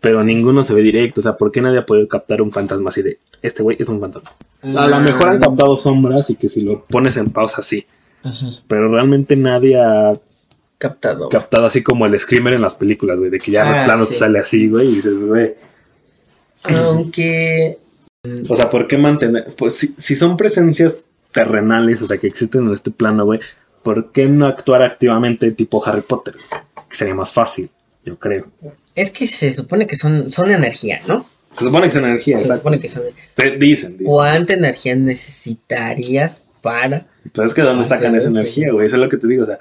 [0.00, 1.20] pero ninguno se ve directo.
[1.20, 3.88] O sea, ¿por qué nadie ha podido captar un fantasma así de este güey es
[3.88, 4.30] un fantasma?
[4.76, 7.86] A lo mejor han captado sombras y que si lo pones en pausa sí.
[8.68, 10.12] Pero realmente nadie ha
[10.78, 11.28] captado.
[11.28, 14.14] Captado así como el screamer en las películas, güey, de que ya ah, plano te
[14.14, 15.54] sale así, güey, y dices, güey.
[16.64, 17.78] Aunque.
[18.48, 19.54] O sea, ¿por qué mantener?
[19.56, 21.00] Pues si, si son presencias
[21.32, 23.40] terrenales, o sea, que existen en este plano, güey,
[23.82, 26.34] ¿por qué no actuar activamente tipo Harry Potter?
[26.88, 27.70] Que sería más fácil,
[28.04, 28.46] yo creo.
[28.94, 31.28] Es que se supone que son, son energía, ¿no?
[31.50, 32.38] Se supone que son energía.
[32.38, 33.02] Se supone que son.
[33.34, 37.06] Te dicen, ¿Cuánta energía necesitarías para.?
[37.24, 38.86] Entonces, ¿que dónde sacan esa energía, güey?
[38.86, 39.58] Eso es lo que te digo, o sea.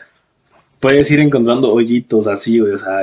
[0.79, 3.01] Puedes ir encontrando hoyitos así, güey, o sea,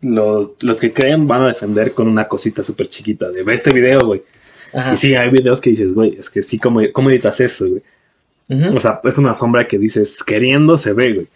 [0.00, 3.72] los, los que creen van a defender con una cosita súper chiquita de ve este
[3.72, 4.22] video, güey.
[4.92, 7.82] Y sí, hay videos que dices, güey, es que sí, ¿cómo, cómo editas eso, güey?
[8.74, 11.28] O sea, es una sombra que dices, queriendo se ve, güey.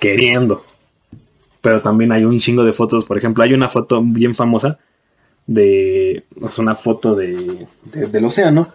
[0.00, 0.64] Queriendo
[1.62, 3.04] pero también hay un chingo de fotos.
[3.06, 4.78] Por ejemplo, hay una foto bien famosa
[5.46, 6.24] de.
[6.42, 8.68] Es una foto de, del océano,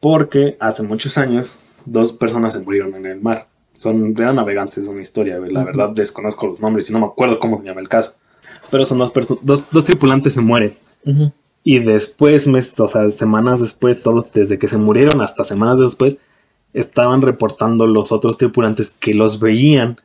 [0.00, 3.48] porque hace muchos años dos personas se murieron en el mar.
[3.78, 7.38] Son, eran navegantes de una historia, la verdad desconozco los nombres y no me acuerdo
[7.38, 8.16] cómo se llama el caso.
[8.70, 9.12] Pero son dos,
[9.42, 10.74] dos, dos tripulantes se mueren.
[11.62, 16.16] Y después, mes, o sea, semanas después, todos, desde que se murieron hasta semanas después,
[16.72, 19.98] estaban reportando los otros tripulantes que los veían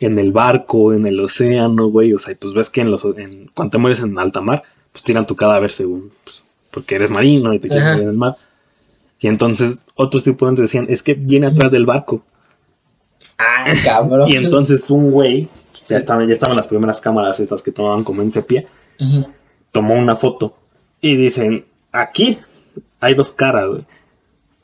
[0.00, 2.12] en el barco, en el océano, güey.
[2.12, 5.02] O sea, pues ves que en los, en, cuando te mueres en alta mar, pues
[5.04, 8.36] tiran tu cadáver según, pues, porque eres marino y te quieres morir en el mar.
[9.20, 12.22] Y entonces otros tripulantes decían, es que viene atrás del barco.
[13.38, 14.28] Ah, cabrón.
[14.28, 15.48] y entonces un güey,
[15.86, 18.66] ya estaban, ya estaban las primeras cámaras estas que tomaban como en sepia,
[19.72, 20.56] tomó una foto
[21.00, 22.38] y dicen, aquí
[23.00, 23.84] hay dos caras, güey.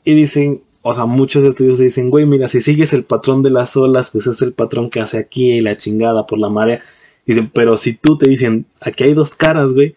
[0.03, 3.75] Y dicen, o sea, muchos estudios dicen, güey, mira, si sigues el patrón de las
[3.75, 6.79] olas, pues es el patrón que hace aquí y la chingada por la marea.
[7.25, 9.95] Dicen, pero si tú te dicen, aquí hay dos caras, güey.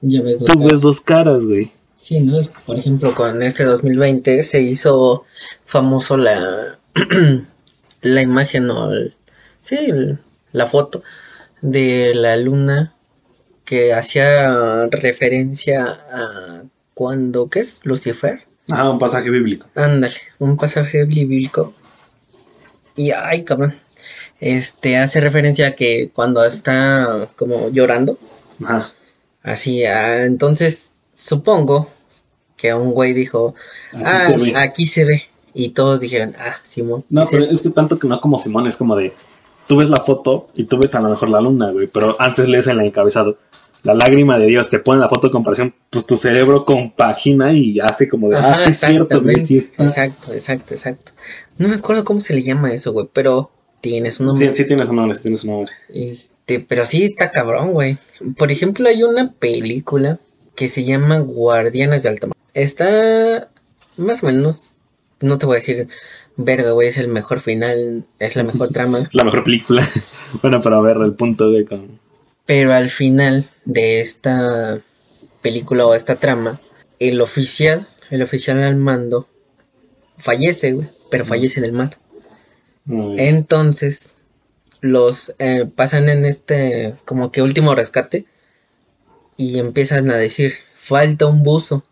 [0.00, 1.72] Ya ves dos tú ves dos caras, güey.
[1.96, 2.38] Sí, ¿no?
[2.38, 5.24] Es, por ejemplo, con este 2020 se hizo
[5.66, 6.78] famoso la,
[8.00, 8.92] la imagen o,
[9.60, 9.76] sí,
[10.52, 11.02] la foto
[11.60, 12.94] de la luna
[13.66, 16.62] que hacía referencia a
[16.94, 17.82] cuando, ¿qué es?
[17.84, 19.66] Lucifer Ah, un pasaje bíblico.
[19.74, 21.74] Ándale, un pasaje bíblico.
[22.96, 23.74] Y ay, cabrón.
[24.40, 28.18] Este hace referencia a que cuando está como llorando.
[28.64, 28.90] Ajá.
[29.42, 31.88] Así, ah, entonces supongo
[32.56, 33.54] que un güey dijo,
[33.92, 35.22] ah, aquí se ve.
[35.52, 37.04] Y todos dijeron, ah, Simón.
[37.10, 39.12] No, pero es que tanto que no como Simón, es como de,
[39.68, 42.48] tú ves la foto y tú ves a lo mejor la luna, güey, pero antes
[42.48, 43.38] lees el encabezado,
[43.84, 47.78] la lágrima de Dios, te pone la foto de comparación, pues tu cerebro compagina y
[47.80, 51.12] hace como de, ah, es cierto, Exacto, exacto, exacto.
[51.58, 53.50] No me acuerdo cómo se le llama eso, güey, pero
[53.82, 54.48] tienes un nombre.
[54.48, 55.72] Sí, sí tienes un nombre, sí tienes un nombre.
[55.92, 57.98] Este, pero sí está cabrón, güey.
[58.38, 60.18] Por ejemplo, hay una película
[60.54, 62.36] que se llama Guardianes de Altamar.
[62.54, 63.50] Está
[63.98, 64.76] más o menos,
[65.20, 65.88] no te voy a decir,
[66.36, 69.08] verga, güey, es el mejor final, es la mejor trama.
[69.12, 69.86] la mejor película.
[70.42, 72.02] bueno, para ver el punto de con
[72.46, 74.80] pero al final de esta
[75.42, 76.60] película o esta trama,
[76.98, 79.28] el oficial, el oficial al mando,
[80.18, 81.98] fallece, güey, pero fallece en el mar.
[82.86, 84.14] Entonces,
[84.80, 88.26] los eh, pasan en este como que último rescate
[89.36, 91.84] y empiezan a decir, falta un buzo.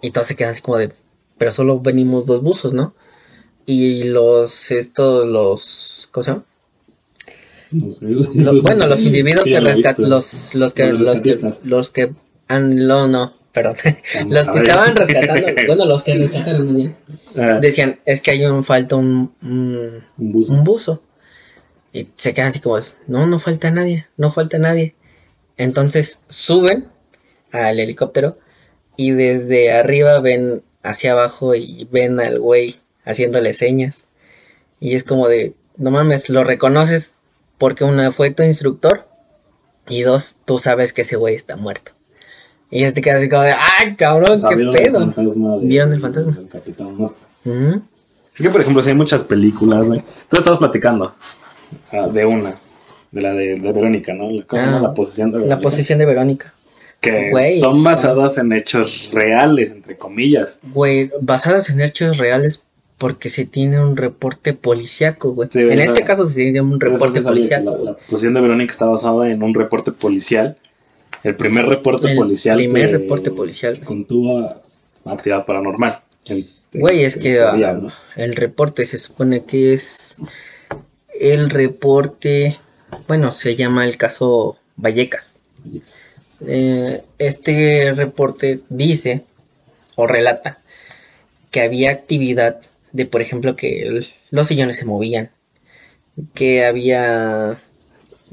[0.00, 0.92] Y todos se quedan así como de,
[1.38, 2.94] pero solo venimos dos buzos, ¿no?
[3.66, 6.44] Y los, estos, los, ¿cómo se llama?
[7.72, 12.12] Bueno, los individuos que rescatan, los, los que, los que, los que,
[12.48, 13.76] no, no, perdón,
[14.28, 16.96] los que estaban rescatando, bueno, los que rescataron,
[17.36, 17.58] ah.
[17.60, 20.02] decían, es que hay un, falta un, un,
[20.64, 21.02] buzo.
[21.94, 24.94] Y se quedan así como, no, no falta nadie, no falta nadie.
[25.58, 26.88] Entonces suben
[27.52, 28.38] al helicóptero
[28.96, 34.08] y desde arriba ven hacia abajo y ven al güey haciéndole señas.
[34.80, 37.18] Y es como de, no mames, lo reconoces
[37.62, 39.06] porque una fue tu instructor
[39.88, 41.92] y dos, tú sabes que ese güey está muerto.
[42.72, 45.14] Y ya te quedas así como de, ¡ay, cabrón, qué pedo!
[45.60, 46.36] ¿Vieron el fantasma?
[47.44, 50.02] Es que, por ejemplo, si hay muchas películas, güey.
[50.28, 51.14] Tú estabas platicando
[51.92, 52.56] ah, de una,
[53.12, 54.28] de la de, Verónica, ¿no?
[54.28, 55.54] La, ah, la posesión de Verónica.
[55.54, 56.54] La posesión de Verónica.
[57.00, 60.58] Que son basadas en hechos reales, entre comillas.
[60.64, 62.66] Güey, basadas en hechos reales
[63.02, 65.48] porque se tiene un reporte policíaco, güey.
[65.54, 67.76] en este caso se tiene un reporte policiaco.
[67.82, 70.56] La, posesión de Verónica está basada en un reporte policial.
[71.24, 72.60] El primer reporte policial.
[72.60, 73.80] El primer reporte policial.
[73.80, 74.54] Contuvo
[75.04, 76.00] actividad paranormal.
[76.74, 80.18] Güey, es que ah, el reporte se supone que es
[81.18, 82.56] el reporte,
[83.08, 85.40] bueno, se llama el caso Vallecas.
[86.46, 89.24] Eh, este reporte dice
[89.96, 90.60] o relata
[91.50, 92.60] que había actividad
[92.92, 95.30] de, por ejemplo, que los sillones se movían,
[96.34, 97.58] que había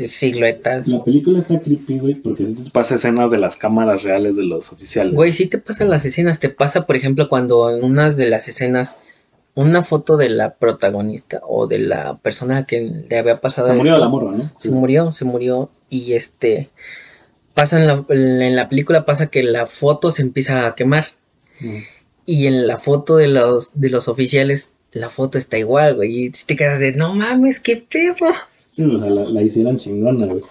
[0.07, 0.87] siluetas.
[0.87, 4.71] La película está creepy, güey, porque te pasa escenas de las cámaras reales de los
[4.71, 5.13] oficiales.
[5.13, 6.39] Güey, sí te pasan las escenas.
[6.39, 9.01] Te pasa, por ejemplo, cuando en una de las escenas,
[9.55, 13.67] una foto de la protagonista o de la persona que le había pasado.
[13.67, 14.51] Se murió la morra, ¿no?
[14.57, 15.69] Se murió, se murió.
[15.89, 16.69] Y este.
[17.53, 21.07] Pasa en la, en la película, pasa que la foto se empieza a quemar.
[21.59, 21.79] Mm.
[22.31, 26.25] Y en la foto de los, de los oficiales, la foto está igual, güey.
[26.25, 28.31] Y te quedas de, no mames, qué perro.
[28.69, 30.43] Sí, o sea, la, hicieron chingona, güey.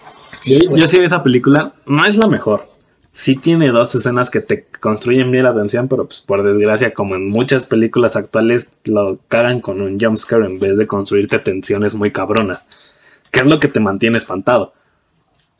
[0.43, 2.67] yo, sí esa película, no es la mejor.
[3.13, 7.15] Sí tiene dos escenas que te construyen bien la atención, pero pues por desgracia, como
[7.15, 12.11] en muchas películas actuales, lo cagan con un jumpscare en vez de construirte tensiones muy
[12.11, 12.67] cabronas.
[13.31, 14.73] Que es lo que te mantiene espantado.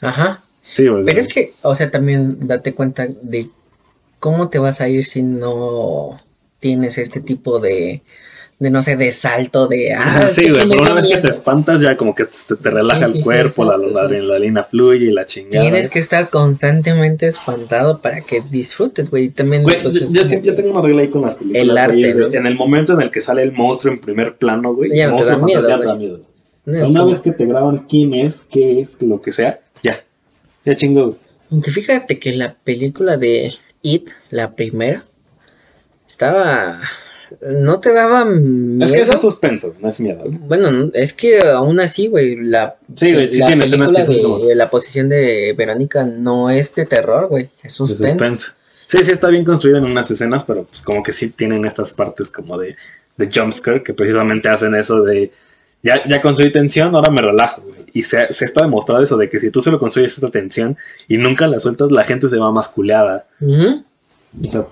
[0.02, 0.44] Ajá.
[0.64, 3.50] Sí, pues, Pero es que, o sea, también date cuenta de
[4.20, 6.20] cómo te vas a ir si no
[6.60, 8.02] tienes este tipo de
[8.60, 9.94] de no sé, de salto, de...
[9.94, 13.06] Ah, sí, güey, pero una vez que te espantas ya como que te, te relaja
[13.06, 15.64] el cuerpo, la, la, adrenalina fluye y la chingada.
[15.64, 19.30] Tienes que estar constantemente espantado para que disfrutes, güey.
[19.30, 19.64] También...
[19.64, 21.64] Güey, pues, yo, siempre tengo una regla ahí con las películas.
[21.64, 24.94] El arte, En el momento en el que sale el monstruo en primer plano, güey.
[24.94, 26.22] Ya el monstruo te da miedo, ya te da miedo.
[26.66, 29.98] una vez que te graban quién es, qué es, lo que sea, ya.
[30.66, 31.16] Ya chingo.
[31.50, 35.06] Aunque fíjate que la película de It, la primera,
[36.08, 36.82] estaba
[37.42, 38.86] no te daba miedo.
[38.86, 40.24] Es que es suspenso, no es miedo.
[40.26, 45.10] Bueno, es que aún así, güey, la, sí, güey, sí la película de la posición
[45.10, 48.54] de Verónica no es de terror, güey, es suspenso.
[48.88, 51.94] Sí, sí está bien construido en unas escenas, pero pues como que sí tienen estas
[51.94, 52.76] partes como de,
[53.18, 55.32] de jumpscare que precisamente hacen eso de
[55.84, 57.79] ya, ya construí tensión, ahora me relajo, güey.
[57.94, 60.78] Y se, se, está demostrado eso de que si tú se lo construyes esta tensión
[61.08, 63.26] y nunca la sueltas, la gente se va masculeada.
[63.42, 64.66] O sea,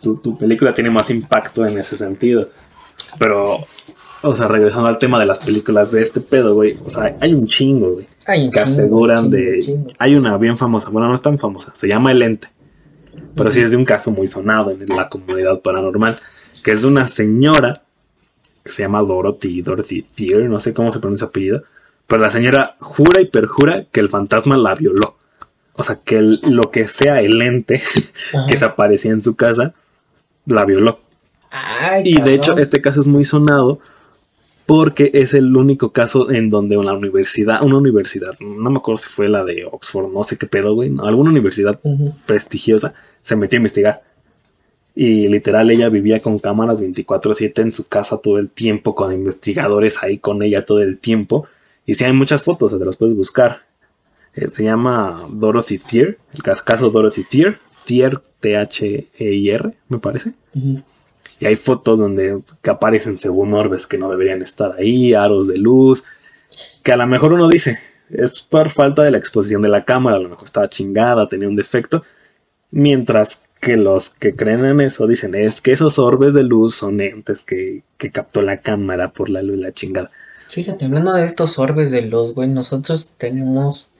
[0.00, 2.48] tu, película tiene más impacto en ese sentido.
[3.18, 3.64] Pero,
[4.22, 6.78] o sea, regresando al tema de las películas de este pedo, güey.
[6.84, 8.06] O sea, hay un chingo, güey.
[8.26, 9.60] Hay un que aseguran de.
[9.98, 10.90] Hay una bien famosa.
[10.90, 11.72] Bueno, no es tan famosa.
[11.74, 12.48] Se llama El Ente.
[13.34, 16.18] Pero sí es de un caso muy sonado en la comunidad paranormal.
[16.62, 17.82] Que es de una señora
[18.64, 21.64] que se llama Dorothy, Dorothy Thier, no sé cómo se pronuncia su apellido.
[22.10, 25.16] Pero la señora jura y perjura que el fantasma la violó.
[25.74, 27.80] O sea, que lo que sea el ente
[28.48, 29.74] que se aparecía en su casa,
[30.44, 30.98] la violó.
[32.04, 33.78] y de hecho, este caso es muy sonado
[34.66, 39.08] porque es el único caso en donde una universidad, una universidad, no me acuerdo si
[39.08, 41.78] fue la de Oxford, no sé qué pedo, güey, alguna universidad
[42.26, 42.92] prestigiosa
[43.22, 44.02] se metió a investigar.
[44.96, 50.02] Y literal ella vivía con cámaras 24/7 en su casa todo el tiempo, con investigadores
[50.02, 51.46] ahí con ella todo el tiempo.
[51.90, 53.64] Y si hay muchas fotos, se las puedes buscar.
[54.36, 60.34] Eh, se llama Dorothy Thier, el caso Dorothy Thier, Thier, T-H-E-I-R, me parece.
[60.54, 65.56] Y hay fotos donde que aparecen según orbes que no deberían estar ahí, aros de
[65.56, 66.04] luz,
[66.84, 67.76] que a lo mejor uno dice,
[68.08, 71.48] es por falta de la exposición de la cámara, a lo mejor estaba chingada, tenía
[71.48, 72.04] un defecto,
[72.70, 77.00] mientras que los que creen en eso dicen, es que esos orbes de luz son
[77.00, 80.12] entes que, que captó la cámara por la luz y la chingada.
[80.50, 83.92] Fíjate, hablando de estos orbes de luz, güey, nosotros tenemos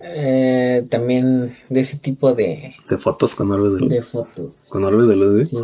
[0.00, 2.74] eh, también de ese tipo de...
[2.90, 3.88] De fotos con orbes de luz.
[3.88, 4.58] De fotos.
[4.68, 5.54] Con orbes de luz,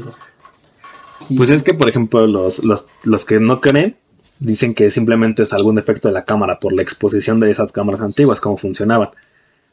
[1.37, 3.97] Pues es que, por ejemplo, los, los, los que no creen
[4.39, 8.01] dicen que simplemente es algún defecto de la cámara por la exposición de esas cámaras
[8.01, 9.09] antiguas, cómo funcionaban.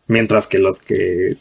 [0.08, 1.38] Mientras que los que...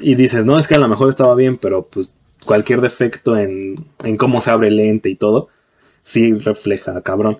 [0.00, 2.10] Y dices, no, es que a lo mejor estaba bien, pero pues
[2.44, 5.50] cualquier defecto en, en cómo se abre el lente y todo,
[6.02, 7.38] sí refleja, cabrón.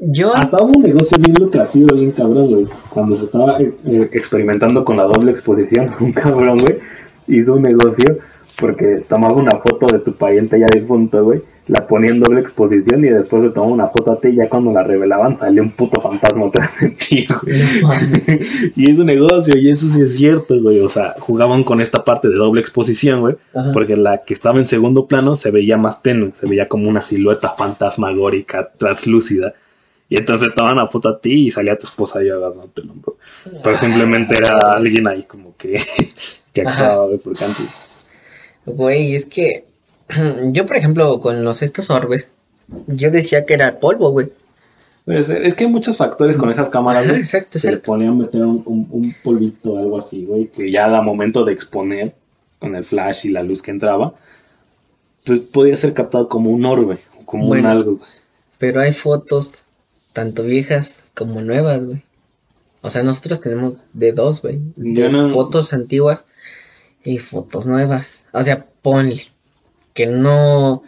[0.00, 0.34] Yo...
[0.34, 2.66] Hasta un negocio bien lucrativo, bien cabrón, güey.
[2.88, 6.78] Cuando se estaba eh, eh, experimentando con la doble exposición, un cabrón, güey,
[7.28, 8.18] hizo un negocio
[8.58, 13.04] porque tomaba una foto de tu pariente ya difunto, güey, la ponía en doble exposición
[13.04, 15.70] y después se tomaba una foto a ti y ya cuando la revelaban salió un
[15.70, 17.56] puto fantasma atrás de ti, güey.
[18.76, 20.80] y es un negocio y eso sí es cierto, güey.
[20.80, 23.36] O sea, jugaban con esta parte de doble exposición, güey.
[23.72, 27.00] Porque la que estaba en segundo plano se veía más tenue, se veía como una
[27.00, 29.54] silueta fantasmagórica, translúcida.
[30.10, 33.16] Y entonces tomaban una foto a ti y salía tu esposa y agarrándote el hombro.
[33.62, 35.80] Pero simplemente era alguien ahí como que,
[36.52, 37.86] que actuaba, güey, porque antes.
[38.66, 39.64] Güey, es que
[40.52, 42.34] yo, por ejemplo, con los estos orbes,
[42.88, 44.32] yo decía que era polvo, güey.
[45.06, 47.20] Es que hay muchos factores con esas cámaras, güey.
[47.20, 51.02] Exacto, Se le ponían meter un, un, polvito o algo así, güey, que ya a
[51.02, 52.14] momento de exponer
[52.58, 54.14] con el flash y la luz que entraba,
[55.24, 58.00] pues podía ser captado como un orbe, como un algo.
[58.58, 59.64] Pero hay fotos,
[60.12, 62.02] tanto viejas como nuevas, güey.
[62.82, 64.58] O sea, nosotros tenemos de dos, güey.
[65.32, 66.24] Fotos antiguas
[67.04, 68.24] y fotos nuevas.
[68.32, 69.22] O sea, ponle
[69.92, 70.82] que no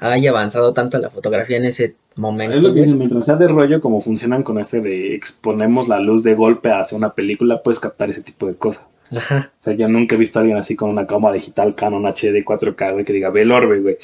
[0.00, 2.56] haya avanzado tanto la fotografía en ese momento.
[2.56, 6.00] Es lo que dicen, mientras sea de rollo, como funcionan con este de exponemos la
[6.00, 8.84] luz de golpe hacia una película, puedes captar ese tipo de cosas.
[9.10, 9.52] Ajá.
[9.58, 12.44] O sea, yo nunca he visto a alguien así con una cámara digital Canon HD
[12.44, 13.96] 4K, güey, que diga, ve el orbe, güey.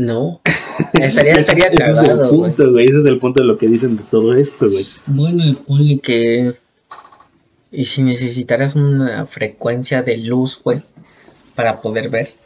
[0.00, 0.40] No.
[0.94, 2.84] Estaría, estaría ese, es el punto, güey.
[2.86, 4.86] Ese es el punto de lo que dicen de todo esto, güey.
[5.06, 6.54] Bueno, ponle que...
[7.72, 10.80] Y si necesitaras una frecuencia de luz, güey,
[11.54, 12.40] para poder ver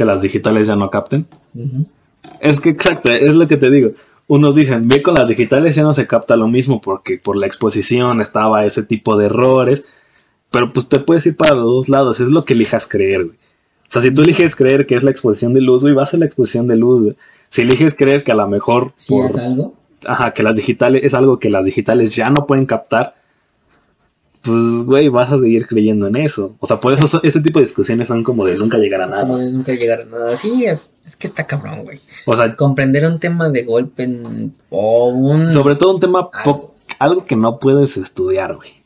[0.00, 1.26] que las digitales ya no capten.
[2.40, 3.90] Es que exacto, es lo que te digo.
[4.28, 7.46] Unos dicen, ve con las digitales ya no se capta lo mismo porque por la
[7.46, 9.84] exposición estaba ese tipo de errores.
[10.50, 13.38] Pero pues te puedes ir para los dos lados, es lo que elijas creer, güey.
[13.90, 16.06] O sea, si tú eliges creer que es la exposición de luz, güey, va a
[16.06, 17.16] ser la exposición de luz, güey.
[17.48, 18.92] Si eliges creer que a lo mejor...
[18.94, 19.74] Sí, es algo.
[20.06, 23.16] Ajá, que las digitales es algo que las digitales ya no pueden captar,
[24.42, 26.56] pues, güey, vas a seguir creyendo en eso.
[26.60, 29.22] O sea, por eso este tipo de discusiones son como de nunca llegar a nada.
[29.22, 30.36] Como de nunca llegar a nada.
[30.36, 32.00] Sí, es, es que está cabrón, güey.
[32.26, 34.08] O sea, comprender un tema de golpe
[34.70, 35.50] o un...
[35.50, 36.30] Sobre todo un tema,
[36.98, 38.79] algo, que no puedes estudiar, güey.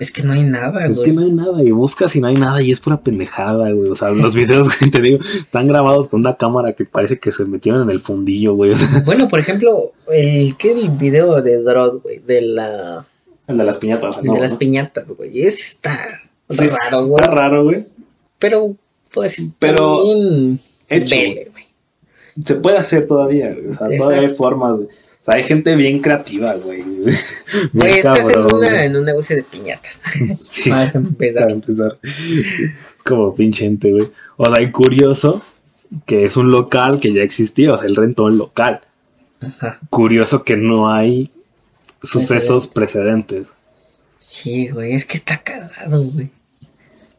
[0.00, 0.90] Es que no hay nada, güey.
[0.90, 3.70] Es que no hay nada, y buscas y no hay nada, y es pura pendejada,
[3.70, 3.90] güey.
[3.90, 7.30] O sea, los videos, güey, te digo, están grabados con una cámara que parece que
[7.30, 8.72] se metieron en el fundillo, güey.
[9.04, 12.18] Bueno, por ejemplo, el, ¿qué el video de Drod, güey?
[12.18, 13.06] De la
[13.46, 14.18] el de las piñatas.
[14.22, 15.42] El de las piñatas, güey.
[15.42, 15.96] Ese está
[16.48, 17.20] raro, güey.
[17.20, 17.86] Está raro, güey.
[18.38, 18.76] Pero,
[19.12, 20.02] pues, pero
[20.88, 21.66] hecho, güey.
[22.42, 23.68] Se puede hacer todavía, güey.
[23.68, 24.88] O sea, todavía hay formas de...
[25.24, 26.82] O sea, hay gente bien creativa, güey.
[27.72, 30.02] Güey, estás en, una, en un negocio de piñatas.
[30.42, 31.42] sí, para empezar.
[31.44, 31.98] Para empezar.
[32.02, 34.06] Es como pinche gente, güey.
[34.36, 35.42] O sea, hay curioso
[36.04, 38.82] que es un local que ya existía, o sea, el rentón local.
[39.40, 39.78] Ajá.
[39.88, 41.30] Curioso que no hay
[42.02, 43.54] sucesos precedentes.
[44.18, 46.30] Sí, güey, es que está cagado, güey.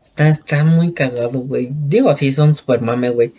[0.03, 1.69] Está, está muy cagado, güey.
[1.71, 3.33] Digo, sí, son super mame, güey.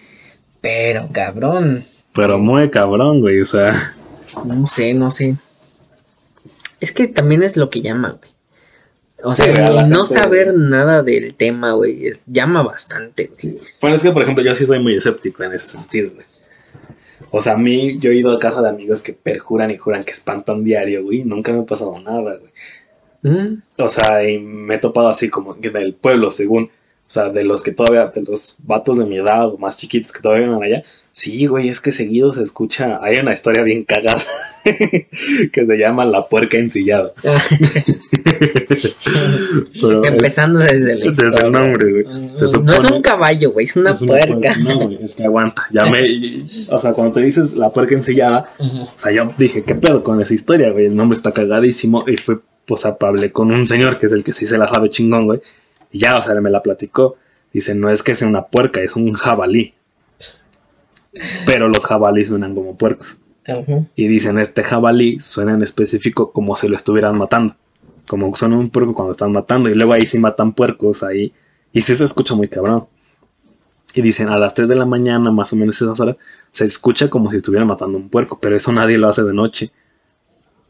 [0.61, 1.85] Pero cabrón.
[2.13, 3.73] Pero muy cabrón, güey, o sea.
[4.45, 5.37] No sé, no sé.
[6.81, 8.31] Es que también es lo que llama, güey.
[9.23, 9.53] O sea,
[9.89, 13.31] no saber nada del tema, güey, llama bastante.
[13.43, 13.59] Güey.
[13.81, 16.27] Bueno, es que, por ejemplo, yo sí soy muy escéptico en ese sentido, güey.
[17.31, 20.05] O sea, a mí, yo he ido a casa de amigos que perjuran y juran
[20.05, 21.25] que espantan diario, güey.
[21.25, 22.53] Nunca me ha pasado nada, güey.
[23.23, 23.63] Mm.
[23.79, 26.65] O sea, y me he topado así como del pueblo, según.
[26.65, 30.13] O sea, de los que todavía, de los vatos de mi edad o más chiquitos
[30.13, 30.83] que todavía viven allá.
[31.17, 32.99] Sí, güey, es que seguido se escucha.
[33.03, 34.21] Hay una historia bien cagada
[34.65, 37.15] que se llama La puerca ensillada.
[40.05, 42.05] Empezando desde el, desde el nombre, güey.
[42.63, 44.57] no es un caballo, güey, es una puerca.
[44.57, 45.63] no, güey, es que aguanta.
[45.73, 46.47] Ya me.
[46.69, 50.21] o sea, cuando te dices La puerca ensillada, o sea, yo dije, ¿qué pedo con
[50.21, 50.85] esa historia, güey?
[50.85, 52.05] El nombre está cagadísimo.
[52.07, 54.91] Y fue, pues, hablé con un señor que es el que sí se la sabe
[54.91, 55.41] chingón, güey
[55.91, 57.17] y ya, o sea, me la platicó.
[57.53, 59.75] Dice, no es que sea una puerca, es un jabalí.
[61.47, 63.17] Pero los jabalíes suenan como puercos.
[63.95, 67.55] Y dicen, este jabalí suena en específico como si lo estuvieran matando.
[68.07, 69.69] Como suena un puerco cuando están matando.
[69.69, 71.33] Y luego ahí sí matan puercos ahí.
[71.73, 72.87] Y sí se escucha muy cabrón.
[73.95, 76.17] Y dicen, a las 3 de la mañana, más o menos esas horas,
[76.51, 78.39] se escucha como si estuvieran matando un puerco.
[78.41, 79.71] Pero eso nadie lo hace de noche.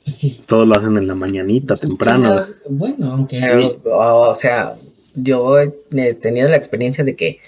[0.06, 0.44] Sí.
[0.46, 2.38] Todos lo hacen en la mañanita, pues temprano.
[2.68, 4.76] bueno, aunque, o sea,
[5.16, 7.40] yo he tenido la experiencia de que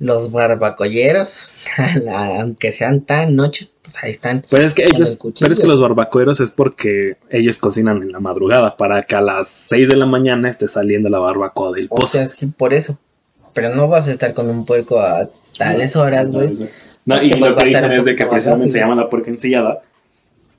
[0.00, 1.66] los barbacolleros,
[2.12, 4.42] aunque sean tan noches, pues ahí están.
[4.50, 8.18] Pero es que ellos, pero es que los barbacoeros es porque ellos cocinan en la
[8.18, 12.02] madrugada para que a las 6 de la mañana esté saliendo la barbacoa del pozo.
[12.02, 12.98] O sea, sí, por eso.
[13.52, 15.28] Pero no vas a estar con un puerco a
[15.58, 16.52] tales horas, güey.
[17.04, 19.82] No, y lo que dicen es de que precisamente se llama la puerca ensillada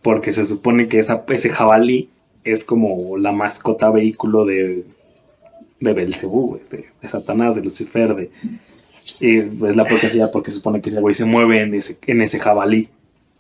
[0.02, 2.10] porque se supone que esa, ese jabalí
[2.44, 4.84] es como la mascota vehículo de
[5.82, 8.32] de Belcebú, de, Satanás, de Lucifer, de...
[9.20, 12.22] Y es la porquería porque se supone que ese güey se mueve en ese, en
[12.22, 12.90] ese jabalí.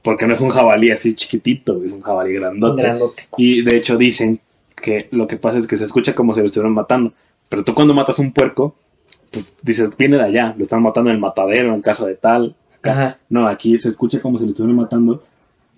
[0.01, 2.82] Porque no es un jabalí así chiquitito, es un jabalí grandote.
[2.82, 3.24] grandote.
[3.38, 4.39] Y de hecho dicen
[4.76, 7.13] que lo que pasa es que se escucha como si lo estuvieran matando.
[7.49, 8.76] Pero tú cuando matas un puerco,
[9.30, 12.55] pues dices, viene de allá, lo están matando en el matadero, en casa de tal.
[12.84, 13.19] Ajá.
[13.30, 15.24] No, aquí se escucha como si lo estuvieran matando,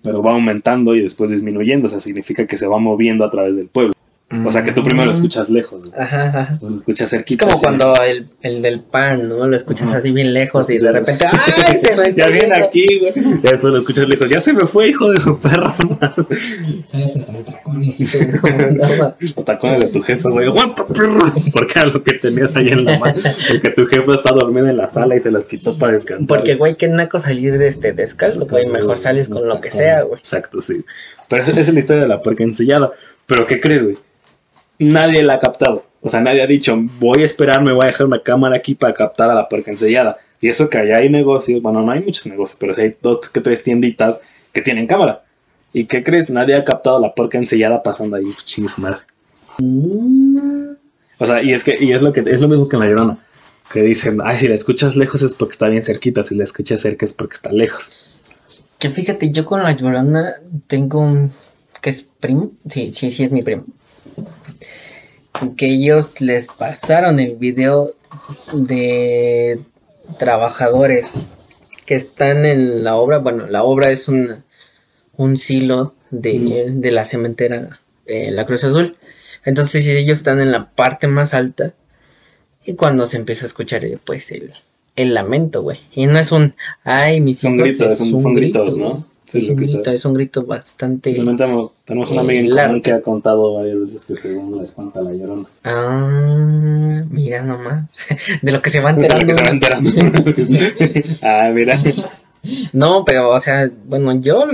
[0.02, 1.86] pero va aumentando y después disminuyendo.
[1.88, 3.94] O sea, significa que se va moviendo a través del pueblo.
[4.30, 5.92] O sea que tú primero lo escuchas lejos.
[5.96, 6.58] Ajá, ajá.
[6.60, 7.46] Lo escuchas cerquita.
[7.46, 9.46] Es como cuando el, el, del pan, ¿no?
[9.46, 11.76] Lo escuchas así bien lejos y de repente, ¡ay!
[11.76, 13.12] Se me Ya viene aquí, güey.
[13.14, 14.30] Ya después lo escuchas lejos.
[14.30, 15.70] Ya se me fue, hijo de su perro.
[15.70, 17.16] ¿Sabes?
[17.16, 18.14] Hasta los tacones.
[19.36, 20.50] Los tacones de tu jefe, güey.
[21.52, 23.20] Porque era lo que tenías ahí en la mano.
[23.48, 26.26] Porque tu jefe está dormido en la sala y se las quitó para descansar.
[26.26, 28.66] Porque, güey, qué naco salir de este descalzo, güey.
[28.66, 30.18] Mejor sales con lo que sea, güey.
[30.18, 30.84] Exacto, sí.
[31.34, 32.92] Pero esa es la historia de la puerca ensillada.
[33.26, 33.96] Pero, ¿qué crees, güey?
[34.78, 35.84] nadie la ha captado.
[36.00, 38.74] O sea, nadie ha dicho, voy a esperar, me voy a dejar una cámara aquí
[38.74, 40.18] para captar a la puerca ensellada.
[40.40, 43.28] Y eso que allá hay negocios, bueno, no hay muchos negocios, pero sí hay dos
[43.30, 44.20] que tres tienditas
[44.52, 45.24] que tienen cámara.
[45.72, 46.28] ¿Y qué crees?
[46.28, 49.00] Nadie ha captado la puerca ensellada pasando ahí, chingue su madre.
[49.58, 50.74] Mm.
[51.18, 52.88] O sea, y es que, y es lo que, es lo mismo que en la
[52.88, 53.18] llorona.
[53.72, 56.80] Que dicen, ay, si la escuchas lejos es porque está bien cerquita, si la escuchas
[56.80, 57.98] cerca es porque está lejos.
[58.84, 60.34] Que fíjate, yo con la llorona
[60.66, 61.32] tengo un,
[61.80, 63.64] que es primo, sí, sí, sí es mi primo
[65.56, 67.94] que ellos les pasaron el video
[68.52, 69.58] de
[70.18, 71.32] trabajadores
[71.86, 73.20] que están en la obra.
[73.20, 74.44] Bueno, la obra es un,
[75.16, 78.98] un silo de, de la cementera en La Cruz Azul.
[79.46, 81.72] Entonces ellos están en la parte más alta
[82.66, 84.52] y cuando se empieza a escuchar eh, pues el,
[84.96, 85.78] el lamento, güey.
[85.94, 89.04] Y no es un, ay, mis son gritos, son, gritos, ¿no?
[89.38, 91.12] es, un grito, es un grito bastante.
[91.12, 95.00] Tenemos, tenemos una amiga en común que ha contado varias veces que según la espanta
[95.02, 95.48] la llorona.
[95.64, 98.06] Ah, mira nomás.
[98.42, 99.26] De lo que se va enterando.
[99.26, 101.18] De lo que se va enterando.
[101.22, 101.80] ah, mira.
[102.72, 104.46] No, pero, o sea, bueno, yo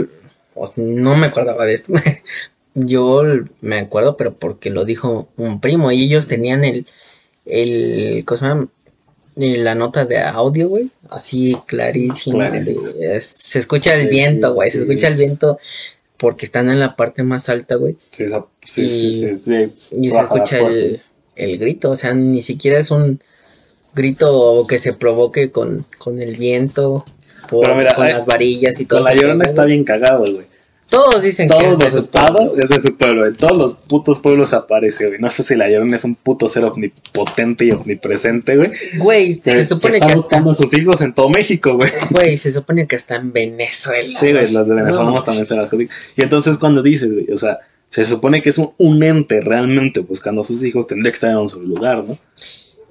[0.77, 1.93] no me acordaba de esto.
[2.75, 3.23] yo
[3.61, 6.87] me acuerdo, pero porque lo dijo un primo y ellos tenían el,
[7.47, 8.69] el, ¿cómo se llama?
[9.37, 12.51] La nota de audio, güey, así clarísima.
[12.61, 15.59] se escucha el viento, güey, se escucha el viento
[16.17, 17.97] porque están en la parte más alta, güey.
[18.11, 18.27] Sí,
[18.65, 21.03] sí, sí, Y se escucha el,
[21.37, 23.23] el, grito, o sea, ni siquiera es un
[23.95, 27.05] grito que se provoque con, con el viento,
[27.49, 29.03] con las varillas y todo.
[29.03, 30.47] Con la llorona está bien cagado, güey.
[30.91, 33.25] Todos dicen que es de los estados es de su pueblo.
[33.25, 35.21] En todos los putos pueblos aparece, güey.
[35.21, 38.71] No sé si la Llorona es un puto ser omnipotente y omnipresente, güey.
[38.99, 41.93] Güey, se supone que, está buscando a sus hijos en todo México, güey.
[42.11, 44.19] Güey, se supone que está en Venezuela.
[44.19, 47.59] Sí, güey, las de Venezuela también se las Y entonces cuando dices, güey, o sea,
[47.89, 51.49] se supone que es un, ente realmente buscando a sus hijos, tendría que estar en
[51.49, 52.19] su lugar, ¿no?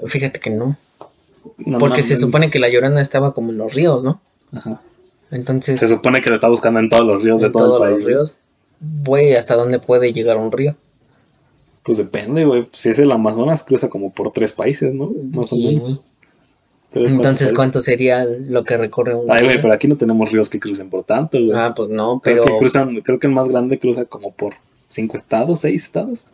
[0.07, 0.77] Fíjate que no.
[1.79, 4.21] Porque se supone que la Llorona estaba como en los ríos, ¿no?
[4.53, 4.81] Ajá.
[5.32, 5.80] Entonces.
[5.80, 8.01] Se supone que lo está buscando en todos los ríos de todo el país.
[8.01, 8.38] Los ríos,
[8.80, 10.75] güey, ¿hasta dónde puede llegar un río?
[11.84, 12.67] Pues depende, güey.
[12.71, 15.11] Si es el Amazonas, cruza como por tres países, ¿no?
[15.32, 16.01] Más o menos.
[16.91, 20.59] Entonces, ¿cuánto sería lo que recorre un Ay, güey, pero aquí no tenemos ríos que
[20.59, 21.51] crucen por tanto, güey.
[21.53, 22.43] Ah, pues no, pero.
[22.43, 24.55] Creo que, cruzan, creo que el más grande cruza como por
[24.89, 26.25] cinco estados, seis estados.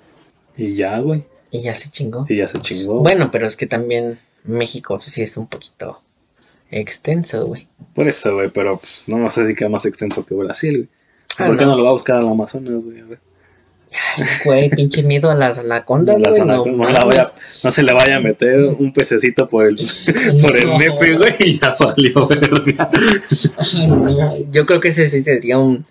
[0.56, 1.26] Y ya, güey.
[1.52, 2.26] Y ya se chingó.
[2.30, 3.02] Y ya se chingó.
[3.02, 6.02] Bueno, pero es que también México sí es un poquito
[6.80, 7.68] extenso, güey.
[7.94, 10.90] Por eso, güey, pero pues, no sé si queda más extenso que Brasil, güey.
[11.38, 11.76] Ah, ¿Por qué no.
[11.76, 13.00] lo va a buscar al Amazonas, güey?
[13.00, 13.20] A ver.
[14.44, 16.40] Güey, pinche miedo a las anacondas, güey.
[16.42, 16.64] No,
[17.64, 19.76] no, se le vaya a meter un pececito por el,
[20.42, 22.92] por el nepe, güey, y ya valió verga.
[24.52, 25.86] Yo creo que ese sí sería un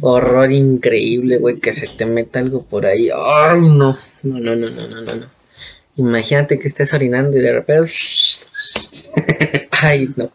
[0.00, 3.10] horror increíble, güey, que se te meta algo por ahí.
[3.14, 3.98] Ay, no.
[4.22, 5.26] No, no, no, no, no, no.
[5.96, 7.92] Imagínate que estés orinando y de repente
[9.82, 10.30] Ay, no.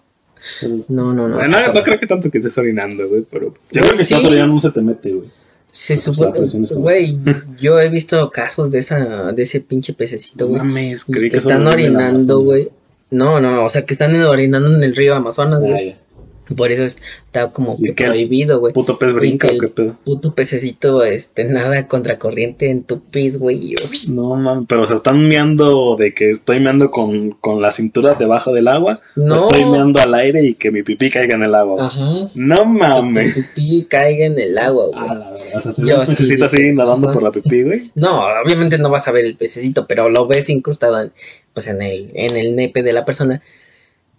[0.88, 1.38] No, no, no.
[1.38, 4.54] no, creo que tanto que estés orinando, güey, pero yo creo que si estás orinando
[4.56, 5.30] no se te mete, güey.
[5.72, 6.40] Se supone,
[6.76, 7.20] güey,
[7.58, 10.60] yo he visto casos de esa, de ese pinche pececito, güey.
[10.60, 12.70] Mames, que, que están orinando, güey.
[13.12, 15.96] No, no, o sea, que están orinando en el río Amazonas, güey.
[16.56, 18.74] Por eso está como que prohibido, güey.
[18.74, 19.97] Puto pez brinca o qué pedo.
[20.04, 23.76] Puto pececito, este, nada contracorriente en tu pis, güey.
[24.12, 28.52] No, man, pero se están meando de que estoy meando con, con la cintura debajo
[28.52, 29.02] del agua.
[29.16, 29.36] No.
[29.36, 31.86] O estoy meando al aire y que mi pipí caiga en el agua.
[31.86, 32.32] Ajá.
[32.34, 33.34] No mames.
[33.34, 35.00] Que tu pipí caiga en el agua, güey.
[35.08, 35.58] Ah, la verdad.
[35.58, 37.91] O sea, Yo, un pececito así nadando por la pipí, güey.
[37.95, 41.12] No, obviamente no vas a ver el pececito, pero lo ves incrustado en,
[41.54, 43.41] pues en el, en el nepe de la persona.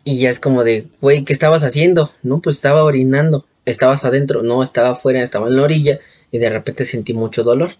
[0.05, 2.11] Y ya es como de, güey, ¿qué estabas haciendo?
[2.22, 3.44] No, pues estaba orinando.
[3.66, 6.01] Estabas adentro, no, estaba afuera, estaba en la orilla
[6.32, 7.72] y de repente sentí mucho dolor.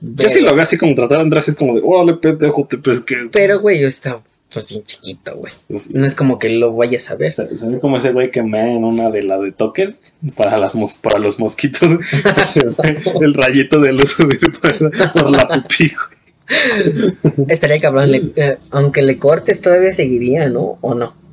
[0.00, 2.14] Pero, ya si lo veo así como tratar de entrar así es como de, órale,
[2.14, 3.28] pendejo, te pues que.
[3.32, 5.52] Pero, güey, yo estaba, pues bien chiquito, güey.
[5.68, 7.32] Pues no es como que lo vayas a ver.
[7.32, 9.96] Se, ve como ese güey que me en una de la de toques
[10.36, 11.88] para las para los mosquitos.
[13.20, 17.46] el rayito de luz subir por, la pupí, güey.
[17.48, 20.78] Estaría cabrón, eh, aunque le cortes todavía seguiría, ¿no?
[20.80, 21.25] ¿O no?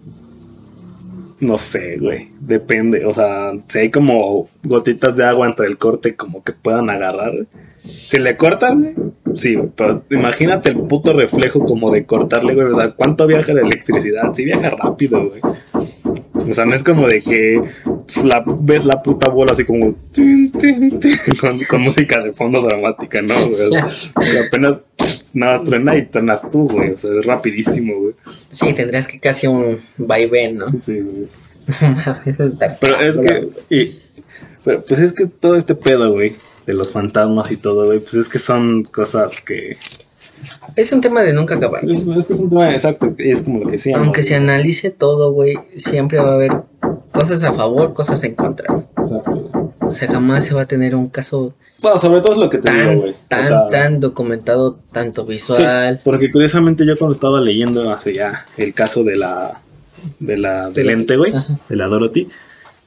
[1.44, 2.30] No sé, güey.
[2.40, 3.06] Depende.
[3.06, 7.34] O sea, si hay como gotitas de agua entre el corte como que puedan agarrar.
[7.78, 8.96] Si le cortas, güey.
[9.36, 12.68] Sí, pero imagínate el puto reflejo como de cortarle, güey.
[12.68, 14.34] O sea, ¿cuánto viaja la electricidad?
[14.34, 15.42] Sí viaja rápido, güey.
[16.50, 17.62] O sea, no es como de que
[18.24, 19.96] la, ves la puta bola así como
[21.70, 23.50] con, música de fondo dramática, ¿no?
[23.50, 23.70] Güey?
[24.48, 24.78] apenas
[25.34, 26.92] nada truena y truenas tú, güey.
[26.92, 28.14] O sea, es rapidísimo, güey.
[28.50, 30.68] Sí, tendrías que casi un vaivén, ¿no?
[30.80, 31.28] Sí, güey.
[32.82, 34.00] pero es que, y,
[34.64, 38.16] pero, pues es que todo este pedo, güey, de los fantasmas y todo, güey, pues
[38.16, 39.78] es que son cosas que...
[40.76, 41.86] Es un tema de nunca acabar.
[41.86, 43.98] Es, que es un tema exacto, es como lo que decía.
[43.98, 46.52] Aunque se analice todo, güey, siempre va a haber
[47.12, 48.86] cosas a favor, cosas en contra.
[48.98, 49.63] Exacto.
[49.94, 52.60] O sea, jamás se va a tener un caso bueno, sobre todo es lo que
[52.60, 53.16] te tan, digo, güey.
[53.28, 56.00] Tan, tan documentado, tanto visual.
[56.04, 59.62] porque curiosamente yo cuando estaba leyendo hace ya el caso de la
[60.20, 61.34] de la del ente, güey,
[61.68, 62.30] de la Dorothy,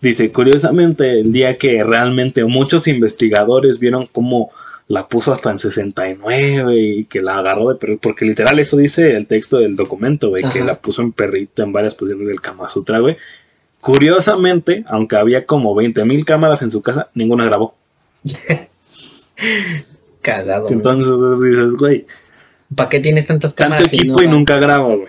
[0.01, 4.51] dice, curiosamente el día que realmente muchos investigadores vieron cómo
[4.89, 9.15] la puso hasta en 69 y que la agarró de perrito, porque literal eso dice
[9.15, 12.69] el texto del documento, güey, que la puso en perrito en varias posiciones del Kama
[12.69, 13.19] Sutra, güey.
[13.87, 17.76] Curiosamente, aunque había como 20 mil cámaras en su casa, ninguna grabó.
[20.22, 20.66] Cagado.
[20.70, 22.05] Entonces dices, güey.
[22.74, 23.84] ¿Para qué tienes tantas cámaras?
[23.84, 25.07] Tanto equipo y, nunca graba, güey.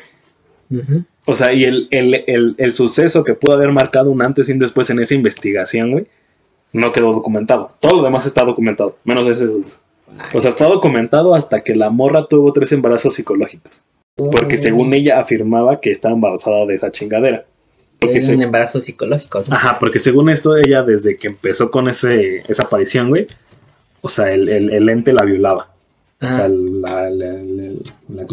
[1.25, 4.59] O sea, y el, el, el, suceso que pudo haber marcado un antes y un
[4.59, 6.05] después en esa investigación, güey,
[6.71, 7.69] no quedó documentado.
[7.79, 9.81] Todo lo demás está documentado, menos ese suceso.
[10.35, 13.83] O sea, está documentado hasta que la morra tuvo tres embarazos psicológicos.
[14.15, 17.47] Porque según ella afirmaba que estaba embarazada de esa chingadera.
[17.99, 19.43] Porque es un embarazo psicológico.
[19.49, 23.27] Ajá, porque según esto, ella desde que empezó con ese, esa aparición, güey,
[24.01, 25.71] o sea, el, el, ente la violaba.
[26.21, 27.33] O sea, la, la,
[28.09, 28.25] la,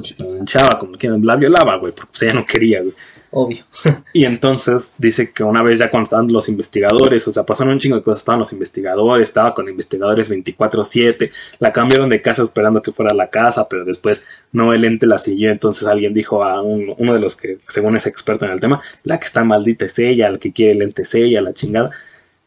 [0.79, 2.95] como quieran, la violaba, güey, porque pues, ella no quería, güey.
[3.37, 3.65] Obvio.
[4.13, 7.81] y entonces dice que una vez ya cuando estaban los investigadores, o sea, pasaron un
[7.81, 12.81] chingo de cosas, estaban los investigadores, estaba con investigadores 24-7, la cambiaron de casa esperando
[12.81, 14.23] que fuera la casa, pero después
[14.53, 18.07] no, el ente la siguió, entonces alguien dijo a uno de los que, según es
[18.07, 21.03] experto en el tema, la que está maldita es ella, el que quiere el ente
[21.03, 21.91] es ella, la chingada.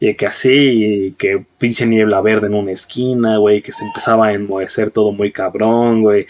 [0.00, 4.28] Y que así, y que pinche niebla verde en una esquina, güey, que se empezaba
[4.28, 6.26] a enmohecer todo muy cabrón, güey.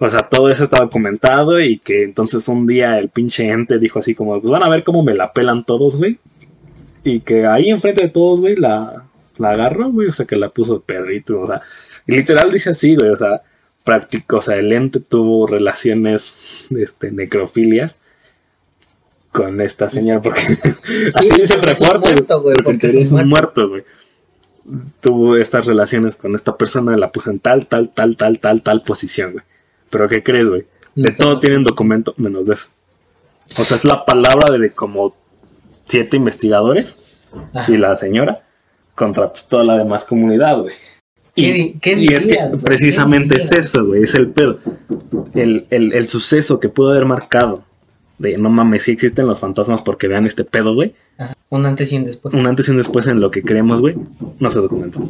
[0.00, 3.98] O sea, todo eso estaba comentado y que entonces un día el pinche ente dijo
[3.98, 6.18] así como, pues van a ver cómo me la pelan todos, güey.
[7.02, 9.06] Y que ahí enfrente de todos, güey, la,
[9.38, 11.62] la agarró, güey, o sea, que la puso perrito, o sea,
[12.06, 13.42] y literal dice así, güey, o sea,
[13.84, 18.00] práctico, o sea, el ente tuvo relaciones, este, necrofilias
[19.32, 20.40] con esta señora, porque
[21.14, 23.84] así dice el reporte, güey, porque, es un muerto, güey.
[25.00, 28.82] Tuvo estas relaciones con esta persona, la puso en tal, tal, tal, tal, tal, tal
[28.82, 29.44] posición, güey.
[29.90, 30.66] Pero ¿qué crees, güey?
[30.94, 32.68] De todo tienen documento menos de eso.
[33.56, 35.14] O sea, es la palabra de como
[35.86, 37.24] siete investigadores
[37.66, 38.42] y la señora
[38.94, 40.74] contra pues, toda la demás comunidad, güey.
[41.34, 44.58] Y, ¿Qué, y es que precisamente es eso, güey, es el pedo.
[45.34, 47.64] El, el, el, suceso que pudo haber marcado
[48.18, 50.94] de no mames, sí existen los fantasmas porque vean este pedo, güey.
[51.50, 52.34] Un antes y un después.
[52.34, 53.96] Un antes y un después en lo que creemos, güey.
[54.40, 55.08] No se documentó.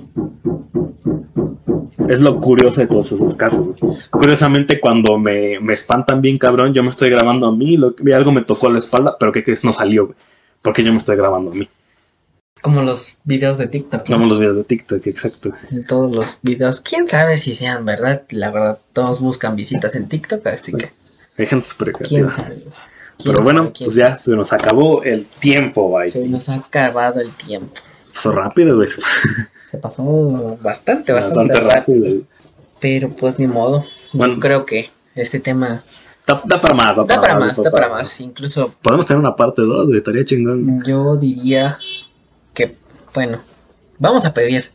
[2.09, 3.77] Es lo curioso de todos esos casos.
[4.11, 8.33] Curiosamente, cuando me, me, espantan bien cabrón, yo me estoy grabando a mí, lo, algo
[8.33, 9.65] me tocó la espalda, pero ¿qué crees?
[9.65, 10.17] No salió, güey.
[10.63, 11.69] Porque yo me estoy grabando a mí.
[12.63, 14.07] Como los videos de TikTok.
[14.07, 15.53] Como los videos de TikTok, exacto.
[15.87, 16.81] todos los videos.
[16.81, 18.23] ¿Quién sabe si sean verdad?
[18.31, 20.89] La verdad, todos buscan visitas en TikTok, así que...
[21.37, 22.65] Hay gente súper ¿Quién sabe?
[23.23, 26.11] Pero bueno, pues ya se nos acabó el tiempo, güey.
[26.11, 27.75] Se nos ha acabado el tiempo.
[28.03, 28.89] Se pasó rápido, güey.
[29.65, 32.23] Se pasó bastante, bastante, rápido.
[32.81, 33.85] Pero pues ni modo.
[34.13, 35.83] Bueno, creo que este tema
[36.29, 38.21] Da, para más, da, para, más, da para más.
[38.21, 38.75] Incluso.
[38.83, 40.83] Podemos tener una parte 2, güey, estaría chingón.
[40.85, 41.79] Yo diría
[42.53, 42.77] que,
[43.15, 43.41] bueno,
[43.99, 44.71] vamos a pedir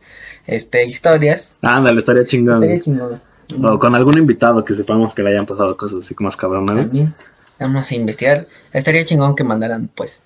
[0.47, 1.55] este historias.
[1.61, 2.55] Ándale, estaría chingón.
[2.55, 3.21] Estaría chingón.
[3.63, 6.75] O con algún invitado que sepamos que le hayan pasado cosas así como más cabronas.
[6.75, 7.13] También.
[7.59, 8.47] Vamos a investigar.
[8.71, 10.25] Estaría chingón que mandaran, pues,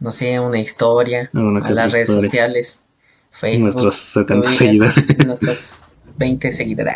[0.00, 2.82] no sé, una historia a las redes sociales.
[3.30, 5.18] Facebook, nuestros 70 seguidores.
[5.26, 5.84] Nuestros
[6.18, 6.94] 20 seguidores.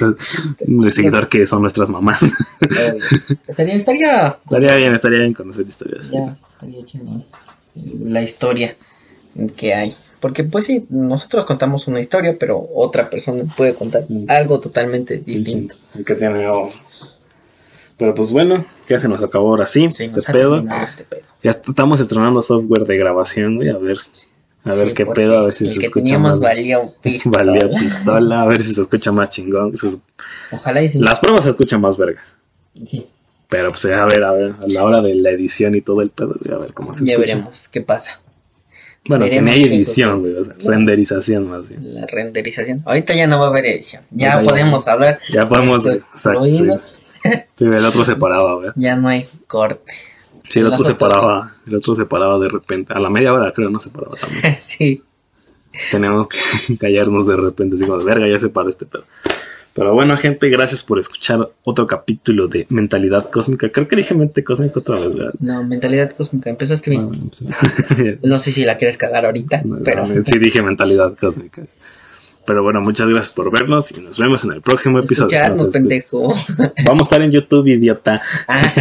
[0.66, 2.22] Un seguidor que son nuestras mamás.
[3.46, 6.10] estaría, estaría, estaría bien, estaría bien conocer historias.
[6.10, 7.24] Ya, estaría chingón.
[7.74, 8.76] La historia
[9.56, 9.96] que hay.
[10.20, 14.26] Porque pues sí, nosotros contamos una historia, pero otra persona puede contar mm.
[14.28, 15.74] algo totalmente distinto.
[16.06, 16.46] Que tiene
[17.98, 20.64] Pero pues bueno, ya se nos acabó ahora sí, Sí, este, pedo.
[20.84, 21.22] este pedo.
[21.42, 23.98] Ya est- estamos estrenando software de grabación, güey, a ver.
[24.64, 26.40] A ver Sí, qué pedo, a ver si se escucha teníamos más.
[26.40, 27.52] valía pistola.
[27.80, 29.76] Pistola, a ver si se escucha más chingón.
[29.76, 29.98] Se-
[30.52, 30.98] Ojalá y sí.
[31.00, 32.36] Las pruebas se escuchan más vergas.
[32.84, 33.06] Sí,
[33.48, 36.10] Pero pues a ver, a ver, a la hora de la edición y todo el
[36.10, 37.34] pedo, güey, a ver cómo se ya escucha.
[37.34, 38.20] veremos qué pasa.
[39.04, 41.92] Bueno, que no hay edición, güey, o sea, renderización más bien.
[41.94, 42.82] La renderización.
[42.86, 44.04] Ahorita ya no va a haber edición.
[44.12, 45.18] Ya ya podemos hablar.
[45.32, 46.44] Ya podemos, exacto,
[47.56, 47.64] sí.
[47.64, 48.70] el otro se paraba, güey.
[48.76, 49.92] Ya no hay corte.
[50.48, 52.92] Sí, el otro se paraba, el otro se paraba de repente.
[52.92, 54.56] A la media hora creo no se paraba también.
[54.58, 55.02] sí.
[55.90, 59.04] Tenemos que callarnos de repente, como de verga, ya se para este pedo.
[59.74, 63.70] Pero bueno, gente, gracias por escuchar otro capítulo de Mentalidad Cósmica.
[63.70, 65.32] Creo que dije mente cósmica otra vez, ¿verdad?
[65.40, 66.50] No, mentalidad cósmica.
[66.50, 67.08] Empezaste bien.
[67.10, 68.18] Ah, sí.
[68.22, 71.62] No sé si la quieres cagar ahorita, pero Sí, dije mentalidad cósmica.
[72.44, 75.36] Pero bueno, muchas gracias por vernos y nos vemos en el próximo episodio.
[75.36, 76.34] escucharnos, Nos escu- pendejo.
[76.84, 78.20] Vamos a estar en YouTube, idiota.
[78.48, 78.72] Ah,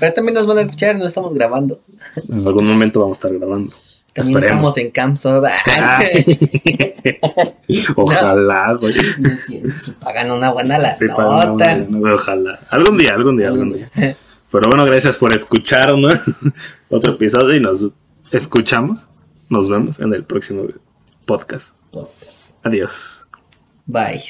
[0.00, 1.80] pero también nos van a escuchar, no estamos grabando.
[2.28, 3.72] En algún momento vamos a estar grabando.
[4.12, 4.76] También Esperemos.
[4.76, 5.50] estamos en Camp Soda.
[7.96, 8.94] Ojalá, güey.
[10.00, 12.60] Pagan una buena la Sí, ojalá.
[12.70, 13.90] Algún día, algún día, algún día.
[14.50, 16.14] Pero bueno, gracias por escucharnos.
[16.90, 17.88] Otro episodio y nos
[18.30, 19.08] escuchamos.
[19.50, 20.64] Nos vemos en el próximo
[21.26, 21.74] podcast.
[22.64, 23.24] Adiós.
[23.86, 24.20] Bye.